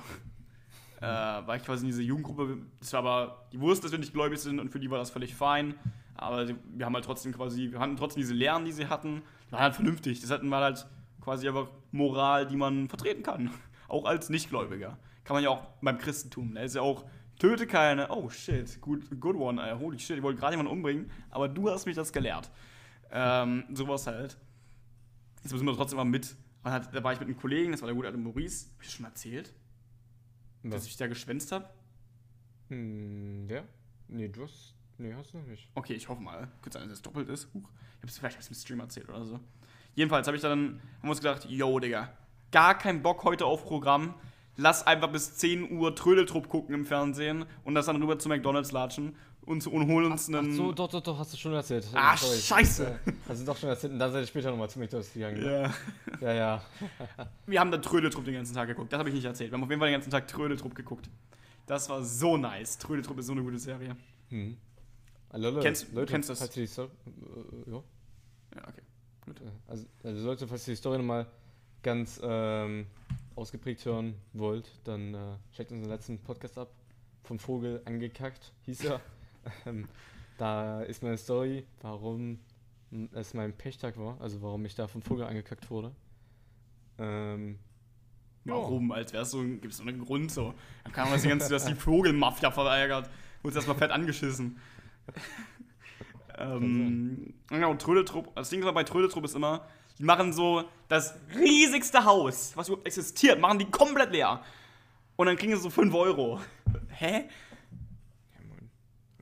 [1.00, 4.12] äh, war ich quasi in dieser Jugendgruppe, das war aber, die wussten, dass wir nicht
[4.12, 5.74] gläubig sind und für die war das völlig fein.
[6.14, 9.52] Aber wir haben halt trotzdem quasi, wir hatten trotzdem diese Lehren, die sie hatten, die
[9.52, 10.20] waren halt vernünftig.
[10.20, 10.86] Das hatten wir halt
[11.22, 13.50] quasi einfach Moral, die man vertreten kann.
[13.88, 14.98] Auch als Nichtgläubiger.
[15.24, 16.54] Kann man ja auch beim Christentum.
[16.54, 17.04] Da ist ja auch,
[17.38, 18.08] töte keine.
[18.10, 19.62] Oh shit, good, good one.
[19.62, 19.76] Ey.
[19.78, 22.50] Holy shit, ich wollte gerade jemanden umbringen, aber du hast mich das gelehrt.
[23.10, 24.36] Ähm, sowas halt.
[25.42, 26.36] Jetzt müssen wir trotzdem mal mit.
[26.64, 28.66] Halt, da war ich mit einem Kollegen, das war der gute alte Maurice.
[28.74, 29.52] Hab ich das schon erzählt,
[30.62, 30.86] dass Was?
[30.86, 31.68] ich da geschwänzt habe?
[32.68, 33.64] Hm, wer?
[34.08, 34.74] Nee, du hast.
[34.98, 35.68] Nee, hast du noch nicht.
[35.74, 36.48] Okay, ich hoffe mal.
[36.62, 37.52] Könnte sein, dass es doppelt ist.
[37.52, 37.68] Huch.
[37.96, 39.40] Ich hab's vielleicht hab's im Stream erzählt oder so.
[39.94, 42.12] Jedenfalls habe ich dann, haben wir uns gedacht, yo, Digga,
[42.50, 44.14] gar kein Bock heute auf Programm.
[44.56, 48.70] Lass einfach bis 10 Uhr Trödeltrupp gucken im Fernsehen und das dann rüber zu McDonalds
[48.72, 50.50] latschen und, und holen uns einen.
[50.52, 51.86] Ach so, doch, doch, doch, hast du schon erzählt.
[51.94, 52.38] Ah, Sorry.
[52.38, 52.98] scheiße.
[53.28, 55.40] Du doch schon erzählt und dann seid ihr später nochmal zu McDonalds gegangen.
[55.42, 55.72] ne?
[56.20, 56.28] Ja.
[56.28, 56.62] Ja, ja.
[57.46, 58.92] Wir haben da Trödeltrupp den ganzen Tag geguckt.
[58.92, 59.50] Das habe ich nicht erzählt.
[59.50, 61.08] Wir haben auf jeden Fall den ganzen Tag Trödeltrupp geguckt.
[61.66, 62.76] Das war so nice.
[62.78, 63.96] Trödeltrupp ist so eine gute Serie.
[64.28, 64.56] Hm.
[65.32, 66.38] Leute, Kennst- du Leute, kennst das?
[66.40, 67.82] falls ihr die Story, äh, ja.
[68.56, 68.82] Ja, okay.
[69.66, 71.26] Also, also Leute, falls ihr die Story nochmal
[71.82, 72.86] ganz ähm,
[73.36, 76.72] ausgeprägt hören wollt, dann äh, checkt unseren letzten Podcast ab.
[77.24, 79.00] Vom Vogel angekackt, hieß er.
[79.66, 79.88] ähm,
[80.38, 82.40] da ist meine Story, warum
[83.12, 85.94] es mein Pechtag war, also warum ich da vom Vogel angekackt wurde.
[86.98, 87.58] Ähm,
[88.44, 88.54] ja.
[88.54, 88.90] Warum?
[88.90, 90.54] Als wäre es so, gibt es so einen Grund so.
[90.84, 93.08] Dann kann man das die ganze dass die Vogelmafia verweigert.
[93.42, 94.58] Wurde erstmal fett angeschissen.
[96.38, 98.34] ähm, genau, Trödeltrupp.
[98.34, 99.66] Das Ding ist aber bei Trödeltrupp ist immer,
[100.02, 104.42] die machen so das riesigste Haus, was überhaupt existiert, machen die komplett leer.
[105.14, 106.40] Und dann kriegen sie so 5 Euro.
[106.88, 107.28] Hä?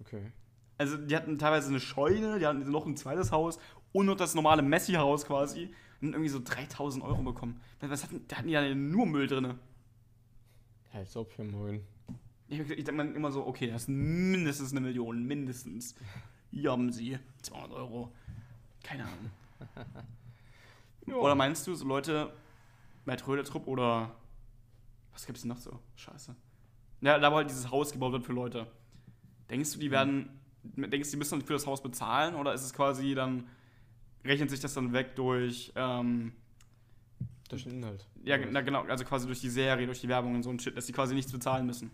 [0.01, 0.33] Okay.
[0.78, 3.59] Also die hatten teilweise eine Scheune, die hatten noch ein zweites Haus
[3.93, 5.70] und noch das normale Messi-Haus quasi.
[6.01, 7.61] Und irgendwie so 3000 Euro bekommen.
[7.81, 9.59] Was hatten, da hatten die ja nur Müll drin.
[10.95, 11.85] Als ob für moin.
[12.49, 15.95] Ich, ich denke mir immer so, okay, das ist mindestens eine Million, mindestens.
[16.51, 18.12] Hier haben sie 200 Euro.
[18.83, 19.31] Keine Ahnung.
[21.15, 22.33] Oder meinst du, so Leute
[23.05, 24.15] bei Trödeltrupp oder
[25.13, 25.79] was gibt's denn noch so?
[25.97, 26.35] Scheiße.
[27.01, 28.67] Ja, da wo halt dieses Haus gebaut wird für Leute.
[29.49, 30.29] Denkst du, die werden,
[30.63, 33.49] denkst du, die müssen dann für das Haus bezahlen oder ist es quasi dann,
[34.25, 36.33] rechnet sich das dann weg durch, ähm,
[37.49, 38.07] Durch den Inhalt.
[38.23, 40.77] ja, na, genau, also quasi durch die Serie, durch die Werbung und so ein Shit,
[40.77, 41.91] dass die quasi nichts bezahlen müssen.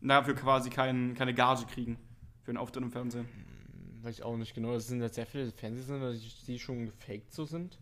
[0.00, 1.98] Und dafür quasi kein, keine Gage kriegen
[2.42, 3.26] für einen Auftritt im Fernsehen.
[3.26, 4.74] Hm, Weiß ich auch nicht genau.
[4.74, 6.14] Es sind ja sehr viele Fernsehsender,
[6.46, 7.78] die schon gefaked so sind.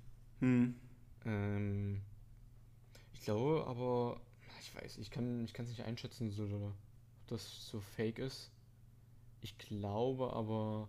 [0.47, 0.75] Hm.
[1.25, 2.03] Ähm,
[3.13, 4.21] ich glaube aber,
[4.61, 6.75] ich weiß, ich kann ich es nicht einschätzen, so, ob
[7.29, 8.51] das so fake ist.
[9.41, 10.89] Ich glaube aber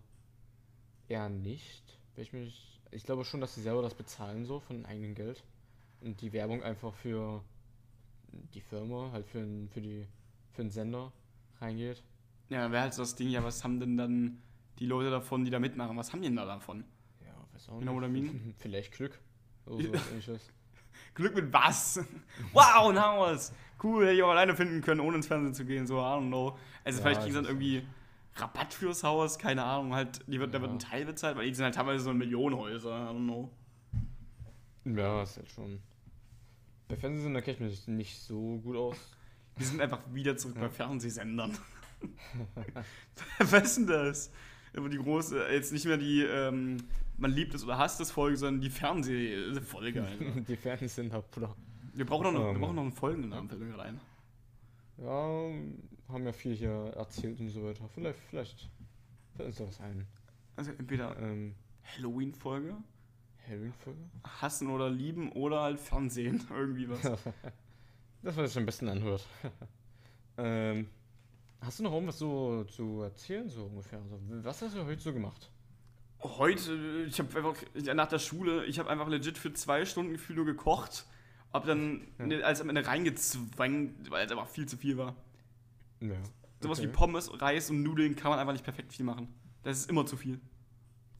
[1.07, 1.99] eher nicht.
[2.15, 5.43] Ich, mich, ich glaube schon, dass sie selber das bezahlen, so von eigenem Geld.
[6.01, 7.43] Und die Werbung einfach für
[8.53, 10.07] die Firma, halt für, den- für, die,
[10.53, 11.11] für den Sender
[11.59, 12.03] reingeht.
[12.49, 14.41] Ja, wäre halt so das Ding, ja, was haben denn dann
[14.79, 15.97] die Leute davon, die da mitmachen?
[15.97, 16.83] Was haben die denn da davon?
[17.25, 18.01] Ja, weiß auch I nicht.
[18.07, 18.55] mean?
[18.57, 19.19] Vielleicht Glück.
[19.69, 20.49] Ähnliches.
[21.13, 21.99] Glück mit was?
[22.53, 23.51] wow, ein Haus!
[23.81, 26.27] Cool, hätte ich auch alleine finden können, ohne ins Fernsehen zu gehen, so, I don't
[26.27, 26.57] know.
[26.83, 27.83] Also Ja, vielleicht kriegen sie dann irgendwie
[28.35, 30.75] Rabatt fürs Haus, keine Ahnung, halt, die wird, da wird Ja.
[30.75, 33.51] ein Teil bezahlt, weil die sind halt teilweise so Millionenhäuser, I don't know.
[34.85, 35.79] Ja, ist halt schon.
[36.87, 38.95] Bei Fernsehsender kenne ich mich nicht so gut aus.
[39.57, 40.61] Wir sind einfach wieder zurück Ja.
[40.63, 41.57] bei Fernsehsendern.
[43.39, 44.31] Was ist denn das?
[44.75, 46.77] Aber die große, jetzt nicht mehr die, ähm,
[47.17, 50.03] man liebt es oder hasst es Folge, sondern die Fernsehfolge.
[50.03, 50.41] Alter.
[50.47, 51.55] Die Fernsehsender, Bruder.
[51.93, 53.99] Wir brauchen noch, Oh, wir brauchen noch einen Folgennamen, fällt mir gerade ein.
[54.97, 57.87] Ja, haben ja viel hier erzählt und so weiter.
[57.93, 58.69] Vielleicht, vielleicht
[59.35, 60.05] fällt uns da was ein.
[60.55, 61.55] Also entweder Ähm,
[61.95, 62.75] Halloween-Folge,
[63.47, 63.99] Halloween-Folge?
[64.41, 67.01] hassen oder lieben oder halt Fernsehen, irgendwie was.
[68.23, 69.25] Das, was sich am besten anhört.
[70.37, 70.87] ähm,
[71.61, 73.99] hast du noch irgendwas so zu erzählen, so ungefähr?
[73.99, 75.51] Also, was hast du heute so gemacht?
[76.21, 80.37] Heute, ich habe einfach nach der Schule, ich habe einfach legit für zwei Stunden gefühlt
[80.37, 81.05] nur gekocht.
[81.53, 82.39] Hab dann Ja.
[82.39, 85.15] alles am Ende reingezwängt, weil es einfach viel zu viel war.
[86.01, 86.15] Ja.
[86.59, 86.87] Sowas okay.
[86.87, 89.27] wie Pommes, Reis und Nudeln kann man einfach nicht perfekt viel machen.
[89.63, 90.39] Das ist immer zu viel.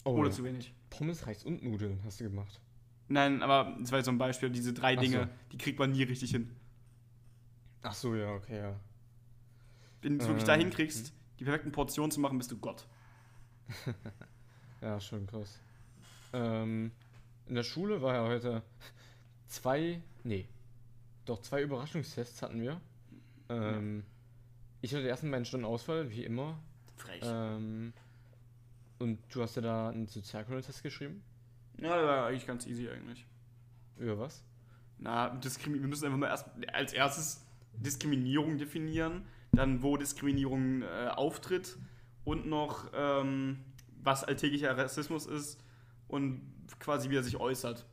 [0.03, 0.35] Oh, oder ja.
[0.35, 0.73] zu wenig.
[0.89, 2.59] Pommes, Reis und Nudeln hast du gemacht.
[3.07, 5.29] Nein, aber das war jetzt so ein Beispiel, diese drei Ach Dinge, so.
[5.51, 6.55] die kriegt man nie richtig hin.
[7.83, 8.79] Ach so, ja, okay, ja.
[10.01, 12.87] Wenn du es wirklich Ähm, dahin kriegst, die perfekten Portionen zu machen, bist du Gott.
[14.81, 15.59] Ja, schon krass.
[16.33, 16.91] Ähm,
[17.47, 18.61] in der Schule war ja heute
[19.47, 20.47] zwei, nee,
[21.25, 22.79] doch zwei Überraschungstests hatten wir.
[23.49, 24.03] Ähm,
[24.81, 26.59] ich hatte erst in meinen Stunden Ausfall, wie immer.
[26.95, 27.21] Frech.
[27.23, 27.91] Ähm,
[28.99, 31.23] und du hast ja da einen Sozialkunde-Test geschrieben.
[31.77, 33.25] ja, das war eigentlich ganz easy eigentlich.
[33.97, 34.43] Über was?
[34.99, 37.43] Na, Diskrimi wir müssen einfach mal erst als erstes
[37.73, 41.77] Diskriminierung definieren, dann wo Diskriminierung äh, auftritt
[42.23, 43.59] und noch ähm,
[44.03, 45.59] was alltäglicher Rassismus ist
[46.07, 46.41] und
[46.79, 47.85] quasi wie er sich äußert.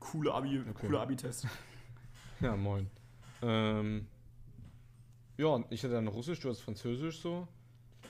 [0.00, 0.86] Coole Abi, Okay.
[0.86, 1.46] cooler Abi-Test.
[2.40, 2.88] Ja, moin.
[3.42, 4.06] Ähm,
[5.38, 7.48] ja, ich hatte dann Russisch, du hast Französisch so.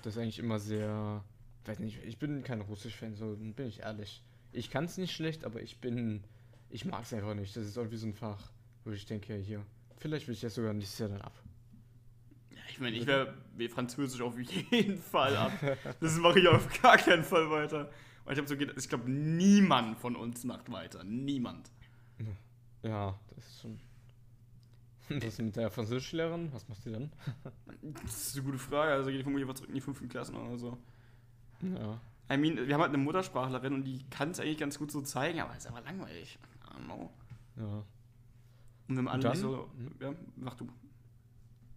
[0.03, 1.24] Das ist eigentlich immer sehr.
[1.64, 4.22] Weiß nicht, ich bin kein Russisch-Fan, so bin ich ehrlich.
[4.53, 6.24] Ich kann es nicht schlecht, aber ich bin.
[6.68, 7.57] Ich mag es einfach nicht.
[7.57, 8.51] Das ist irgendwie so ein Fach,
[8.84, 9.64] wo ich denke, hier,
[9.96, 11.32] vielleicht will ich das sogar nächstes Jahr dann ab.
[12.71, 15.53] Ich meine, ich wäre wär Französisch auf jeden Fall ab.
[16.01, 17.91] Das mache ich auf gar keinen Fall weiter.
[18.25, 21.03] Weil ich habe so gedacht, ich glaube, niemand von uns macht weiter.
[21.05, 21.71] Niemand.
[22.83, 23.81] Ja, das ist schon.
[25.09, 26.53] Was ist mit der Französischlehrerin?
[26.53, 27.11] Was macht sie dann?
[28.05, 28.93] Das ist eine gute Frage.
[28.93, 30.77] Also geht vermutlich einfach zurück in die fünften Klassen oder so.
[31.62, 31.99] Ja.
[32.31, 35.01] I mean, wir haben halt eine Muttersprachlerin und die kann es eigentlich ganz gut so
[35.01, 36.39] zeigen, aber es ist aber langweilig.
[36.62, 37.11] I don't know.
[37.57, 37.85] Ja.
[38.89, 39.37] Und wenn man Und dann?
[39.37, 39.71] so.
[40.01, 40.69] Ja, mach du.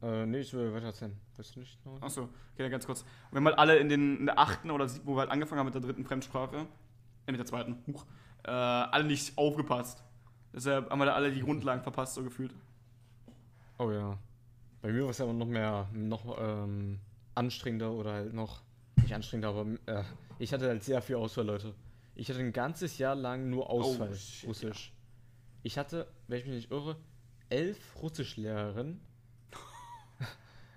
[0.01, 1.15] Äh, nee, ich will weiter erzählen.
[1.37, 2.01] Weißt du nicht noch?
[2.01, 3.05] Achso, okay, dann ganz kurz.
[3.29, 5.59] Wir haben halt alle in, den, in der achten oder siebten, wo wir halt angefangen
[5.59, 6.67] haben mit der dritten Fremdsprache,
[7.27, 8.05] äh, mit der zweiten, huch,
[8.43, 10.03] äh, alle nicht aufgepasst.
[10.53, 12.53] Deshalb haben wir da alle die Grundlagen verpasst, so gefühlt.
[13.77, 14.17] Oh ja.
[14.81, 16.99] Bei mir war es aber noch mehr, noch ähm,
[17.35, 18.61] anstrengender oder halt noch,
[19.01, 20.03] nicht anstrengender, aber äh,
[20.39, 21.75] ich hatte halt sehr viel Auswahl, Leute.
[22.15, 24.93] Ich hatte ein ganzes Jahr lang nur Auswahl, Oh, shit, Russisch.
[25.63, 26.97] Ich hatte, wenn ich mich nicht irre,
[27.49, 28.99] elf Russischlehrerinnen.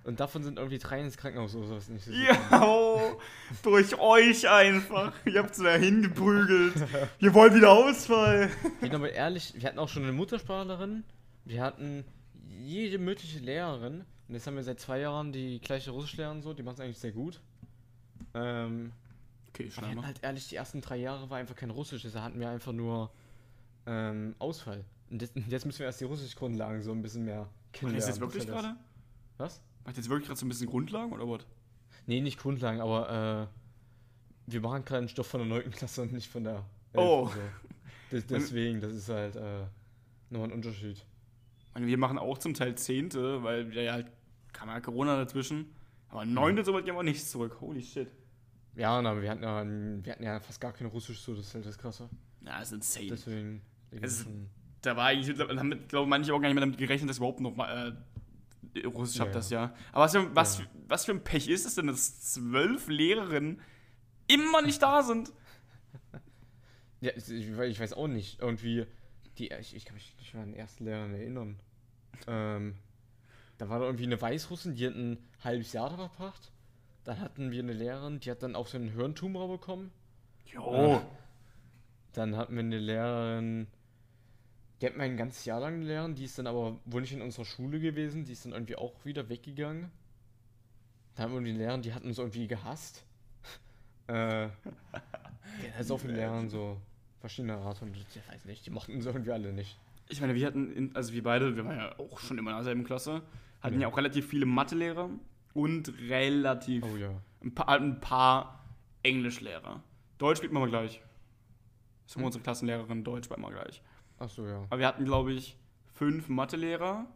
[0.05, 2.07] Und davon sind irgendwie drei ins Krankenhaus oder sowas nicht.
[2.09, 3.19] Ja, oh,
[3.63, 5.13] durch euch einfach.
[5.25, 6.75] Ihr habt so dahin geprügelt.
[7.19, 8.51] Wir wollen wieder Ausfall.
[8.65, 11.05] Ich bin aber ehrlich, wir hatten auch schon eine Muttersprachlerin,
[11.47, 12.05] wir hatten
[12.49, 16.63] jede mögliche Lehrerin und jetzt haben wir seit zwei Jahren die gleiche Russischlehrerin so, die
[16.63, 17.41] macht es eigentlich sehr gut.
[18.35, 18.93] Ähm,
[19.55, 22.41] Okay, aber wir halt ehrlich, die ersten drei Jahre war einfach kein Russisch, da hatten
[22.41, 23.11] wir einfach nur
[23.87, 24.85] ähm, Ausfall.
[25.11, 28.01] Und jetzt, jetzt müssen wir erst die Russisch-Grundlagen so ein bisschen mehr kennenlernen.
[28.01, 28.75] das jetzt wirklich gerade?
[29.37, 29.61] Was?
[29.85, 31.47] Macht jetzt wirklich gerade so ein bisschen Grundlagen oder was?
[32.07, 33.49] Nee, nicht Grundlagen, aber
[34.49, 35.71] äh, wir machen gerade einen Stoff von der 9.
[35.71, 37.05] Klasse und nicht von der 11.
[37.05, 37.29] Oh.
[37.29, 37.41] So.
[38.17, 39.65] Des- deswegen, das ist halt äh,
[40.31, 41.05] nochmal ein Unterschied.
[41.75, 44.07] Meine, wir machen auch zum Teil Zehnte, weil wir ja halt
[44.53, 45.67] kam ja Corona dazwischen.
[46.09, 47.57] Aber Neunte so weit gehen wir nicht zurück.
[47.61, 48.09] Holy shit.
[48.77, 49.65] Ja, na, wir hatten ja,
[50.05, 52.09] wir hatten ja fast gar kein Russisch, so das ist halt das Krasse.
[52.45, 53.61] Ja, das ist insane.
[53.93, 54.51] Deswegen.
[54.83, 57.55] da war eigentlich, haben, glaube manche auch gar nicht mehr damit gerechnet, dass überhaupt noch
[57.55, 58.14] mal äh,
[58.87, 59.39] Russisch Ja, habt ja.
[59.39, 59.75] das ja.
[59.93, 60.65] Aber was für, was, Ja.
[60.89, 63.61] was für ein Pech ist es denn, dass zwölf Lehrerinnen
[64.27, 65.33] immer nicht da sind?
[67.01, 68.41] Ja, ich, ich we- ich weiß auch nicht.
[68.41, 68.87] Irgendwie,
[69.39, 71.59] die, ich, ich kann mich nicht mehr an den ersten Lehrer erinnern.
[72.27, 72.77] Ähm,
[73.59, 76.51] da war da irgendwie eine Weißrussin, die hat ein halbes Jahr da verbracht.
[77.05, 79.91] Dann hatten wir eine Lehrerin, die hat dann auch so einen Hirntumor bekommen.
[80.47, 81.03] Jo.
[82.13, 83.67] Dann hatten wir eine Lehrerin,
[84.81, 87.45] die hat mein ganzes Jahr lang Lehrerin, die ist dann aber wohl nicht in unserer
[87.45, 89.91] Schule gewesen, die ist dann irgendwie auch wieder weggegangen.
[91.15, 93.05] Dann haben wir die Lehrerin, die hat uns irgendwie gehasst.
[94.09, 94.49] äh,
[95.83, 96.77] so viele Lehrer so
[97.21, 99.79] verschiedene Art und ich weiß nicht, die mochten uns irgendwie alle nicht.
[100.09, 102.57] Ich meine, wir hatten, in, also wir beide, wir waren ja auch schon immer in
[102.59, 103.23] derselben Klasse,
[103.63, 103.89] hatten ja, Ja.
[103.89, 105.09] auch relativ viele Mathelehrer
[105.55, 107.11] und relativ Oh ja.
[107.43, 108.65] ein, paar, ein paar
[109.03, 109.83] Englischlehrer.
[110.19, 111.01] Deutsch spielt man mal gleich.
[112.05, 112.25] Das ist Hm.
[112.25, 113.81] unsere Klassenlehrerin, Deutsch bleibt mal gleich.
[114.19, 114.63] Ach so, ja.
[114.71, 115.57] Aber wir hatten, glaube ich,
[115.93, 117.07] fünf Mathelehrer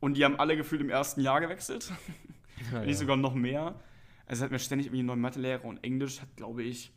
[0.00, 1.92] und die haben alle gefühlt im ersten Jahr gewechselt.
[2.72, 3.80] ja, nicht sogar noch mehr.
[4.26, 6.92] Also hatten wir ständig irgendwie einen neuen Mathelehrer und Englisch hat, glaube ich,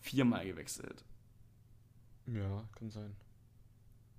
[0.00, 1.04] viermal gewechselt.
[2.26, 3.16] ja, kann sein.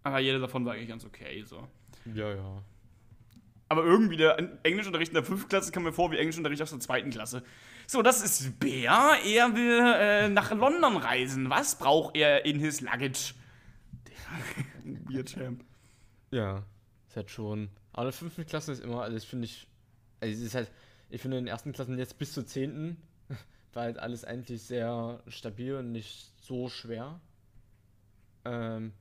[0.04, 1.44] Aber jeder davon war eigentlich ganz okay.
[1.44, 1.68] So.
[2.14, 2.64] Ja, ja.
[3.68, 6.80] Aber irgendwie der Englischunterricht in der fünften Klasse kam mir vor wie Englischunterricht aus der
[6.80, 7.44] zweiten Klasse.
[7.88, 9.18] So, das ist Bär.
[9.26, 11.50] Er will äh, nach London reisen.
[11.50, 13.34] Was braucht er in his luggage?
[14.84, 15.64] Weird Champ.
[16.32, 16.66] Ja,
[17.08, 17.70] ist halt schon.
[17.92, 19.68] Aber in der fünften Klasse ist immer alles, finde ich.
[20.20, 20.72] Also es ist halt,
[21.10, 22.98] ich finde in den ersten Klassen jetzt bis zur zehnten
[23.74, 27.20] war halt alles eigentlich sehr stabil und nicht so schwer.
[28.46, 28.94] Ähm,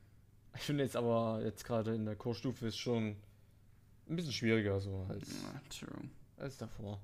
[0.55, 3.17] ich finde jetzt aber jetzt gerade in der Chorstufe ist schon
[4.09, 6.09] ein bisschen schwieriger so als, Ja, true.
[6.37, 7.01] als davor.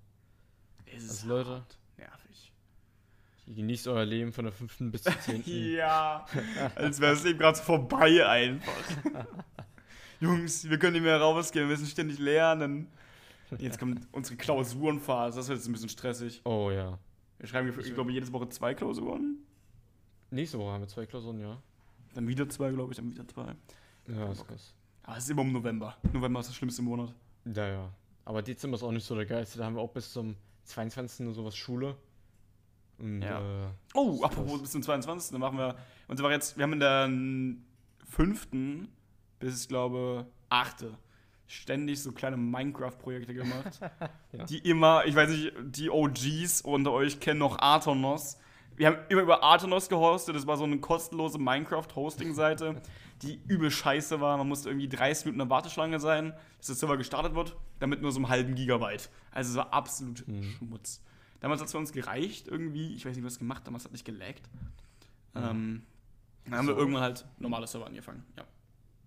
[0.86, 1.78] Es ist Also Leute, hart.
[1.96, 2.52] Nervig.
[3.55, 5.51] Genießt euer Leben von der fünften bis zur zehnten.
[5.74, 6.24] Ja,
[6.74, 8.72] als wäre es eben gerade so vorbei einfach.
[10.20, 12.88] Jungs, wir können nicht mehr rausgehen, wir müssen ständig lernen.
[13.59, 16.40] Jetzt kommt unsere Klausurenphase, das wird jetzt ein bisschen stressig.
[16.44, 16.98] Oh ja.
[17.38, 19.38] Wir schreiben, ich glaube, jede Woche zwei Klausuren.
[20.30, 21.61] Nächste Woche haben wir zwei Klausuren, ja.
[22.14, 23.55] Dann wieder zwei, glaube ich, dann wieder zwei.
[24.07, 24.74] Ja, ist krass.
[25.03, 25.96] Aber es ist immer im November.
[26.12, 27.12] November ist der schlimmste Monat.
[27.46, 27.90] Ja, ja.
[28.24, 29.59] Aber Dezember ist auch nicht so der geilste.
[29.59, 31.26] Da haben wir auch bis zum 22.
[31.26, 31.96] und sowas Schule.
[33.01, 33.38] Und, Ja.
[33.40, 35.32] äh, Oh, apropos bis zum 22.
[35.32, 35.74] Dann machen wir.
[36.09, 37.09] Und zwar jetzt, wir haben in der
[38.09, 38.88] fünften
[39.38, 40.96] bis, ich glaube, achte
[41.46, 43.80] ständig so kleine Minecraft-Projekte gemacht.
[44.32, 44.44] Ja.
[44.44, 48.38] Die immer, ich weiß nicht, die OGs unter euch kennen noch Artonos.
[48.76, 50.36] Wir haben immer über Artonos gehostet.
[50.36, 52.80] Das war so eine kostenlose Minecraft-Hosting-Seite,
[53.22, 54.36] die übel scheiße war.
[54.38, 58.01] Man musste irgendwie 30 Minuten in der Warteschlange sein, dass der Server gestartet wird, damit
[58.03, 59.11] nur so einen halben Gigabyte.
[59.32, 60.42] Also es war absolut Mhm.
[60.44, 61.03] Schmutz.
[61.41, 62.95] Damals hat es für uns gereicht irgendwie.
[62.95, 64.49] Ich weiß nicht, was gemacht, damals hat nicht gelaggt.
[65.34, 65.82] Ähm,
[66.45, 66.80] dann haben wir So.
[66.80, 68.24] irgendwann halt normale Server angefangen.
[68.36, 68.45] Ja.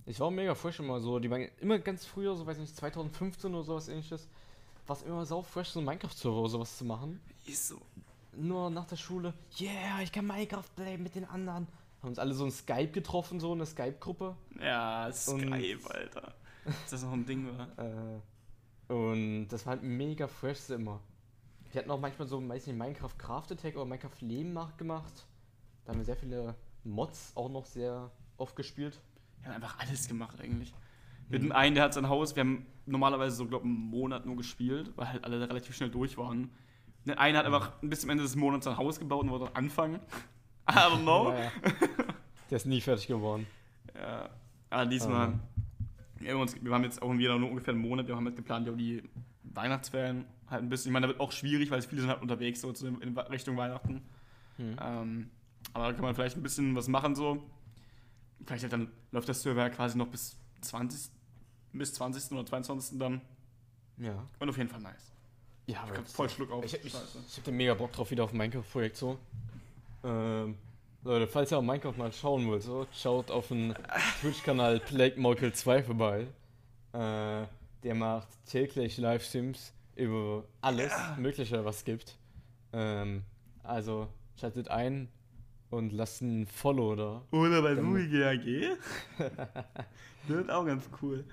[0.06, 1.20] ich war mega fresh immer so.
[1.20, 4.28] Die waren immer ganz früher, so weiß nicht, 2015 oder sowas ähnliches.
[4.88, 7.22] War es immer sau fresh, so ein Minecraft-Server oder sowas zu machen.
[7.46, 7.80] Ist so.
[8.36, 11.68] Nur nach der Schule, yeah, ich kann Minecraft playen mit den anderen.
[12.02, 14.36] Haben uns alle so in Skype getroffen, so eine Skype-Gruppe.
[14.60, 16.34] Ja, Skype, Und- Alter.
[16.66, 17.68] Ist das noch ein Ding, oder?
[18.90, 21.00] Äh, und das war halt mega fresh so immer.
[21.74, 25.26] Die hatten auch manchmal so, weiß nicht, Minecraft Craft Attack oder Minecraft Leben nachgemacht.
[25.86, 29.00] Da haben wir sehr viele Mods auch noch sehr oft gespielt.
[29.40, 30.74] Wir haben einfach alles gemacht eigentlich.
[31.30, 34.26] Mit dem einen, der hat sein Haus, wir haben normalerweise so, glaube ich, einen Monat
[34.26, 36.52] nur gespielt, weil halt alle relativ schnell durch waren.
[37.06, 39.56] Der eine hat einfach bis zum Ende des Monats sein Haus gebaut und wollte dann
[39.56, 40.00] anfangen.
[40.70, 41.32] I don't know.
[41.32, 41.52] Ja, ja.
[42.50, 43.48] Der ist nie fertig geworden.
[43.96, 44.30] Ja.
[44.70, 45.40] Aber diesmal, Ähm.
[46.20, 48.38] wir, haben uns, wir haben jetzt auch wieder nur ungefähr einen Monat, wir haben jetzt
[48.38, 49.04] geplant, ja, die
[49.44, 50.90] Weihnachtsferien halt ein bisschen.
[50.90, 54.02] Ich meine, da wird auch schwierig, weil viele sind halt unterwegs so in Richtung Weihnachten.
[54.58, 54.76] Hm.
[54.82, 55.30] Ähm,
[55.74, 57.44] aber da kann man vielleicht ein bisschen was machen so.
[58.46, 61.12] Vielleicht halt dann läuft der Server quasi noch bis 20.
[61.74, 62.32] bis 20.
[62.32, 63.00] oder 22.
[63.00, 63.22] dann.
[63.98, 64.28] Ja.
[64.40, 65.12] Und auf jeden Fall nice.
[65.66, 66.66] Ja, Ich hab voll Schluck auf.
[66.66, 69.18] Ich, ich, ich hab da mega Bock drauf, wieder auf Minecraft-Projekt so.
[70.04, 70.58] Ähm,
[71.04, 73.74] Leute, falls ihr auf Minecraft mal schauen wollt, so, schaut auf den
[74.22, 76.28] Twitch-Kanal PlagueMokel2 vorbei.
[76.92, 77.48] Äh,
[77.84, 82.18] der macht täglich Livestreams über alles Mögliche, was es gibt.
[82.74, 83.24] Ähm,
[83.64, 84.08] Also
[84.40, 85.10] schaltet ein
[85.70, 87.22] und lasst ein Follow da.
[87.32, 88.78] Oder bei GAG.
[89.18, 91.26] das wird auch ganz cool.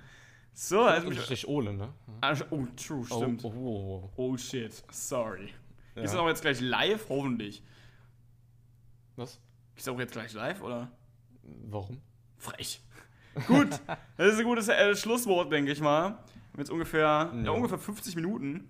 [0.53, 1.09] So, also.
[1.09, 1.93] Unterstrich Ole, ne?
[2.21, 3.45] Ah, Oh, true, stimmt.
[3.45, 5.49] Oh, oh, oh, Oh shit, sorry.
[5.97, 6.01] oh.
[6.01, 6.21] Ist Ja.
[6.21, 7.09] auch jetzt gleich live?
[7.09, 7.63] Hoffentlich.
[9.17, 9.41] Was?
[9.77, 10.91] Ist auch jetzt gleich live, oder?
[11.43, 12.01] Warum?
[12.37, 12.81] Frech.
[13.47, 13.69] Gut,
[14.17, 16.19] das ist ein gutes äh, Schlusswort, denke ich mal.
[16.57, 17.35] Jetzt ungefähr, ja.
[17.45, 17.51] Ja.
[17.51, 18.69] ungefähr 50 Minuten.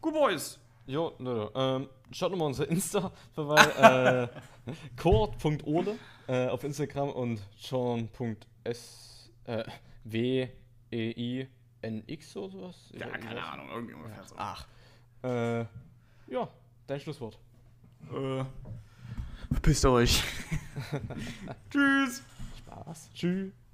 [0.00, 0.60] Good Boys.
[0.86, 1.48] Jo, nö, nö.
[1.54, 3.62] Ähm, schaut nochmal unser Insta vorbei.
[4.66, 5.98] äh, Cord.ole
[6.28, 9.64] äh, auf Instagram und Sean.s äh,
[10.04, 10.48] W
[10.92, 11.48] E I
[11.82, 12.90] N X oder sowas.
[12.92, 14.34] Ja, keine Ahnung, irgendwie ungefähr so.
[14.38, 14.66] Ach.
[15.22, 15.60] Äh,
[16.28, 16.48] ja,
[16.86, 17.38] dein Schlusswort.
[18.12, 18.44] Äh,
[19.50, 20.22] verpisst euch.
[21.70, 22.22] Tschüss.
[22.58, 23.10] Spaß.
[23.12, 23.65] Tschüss.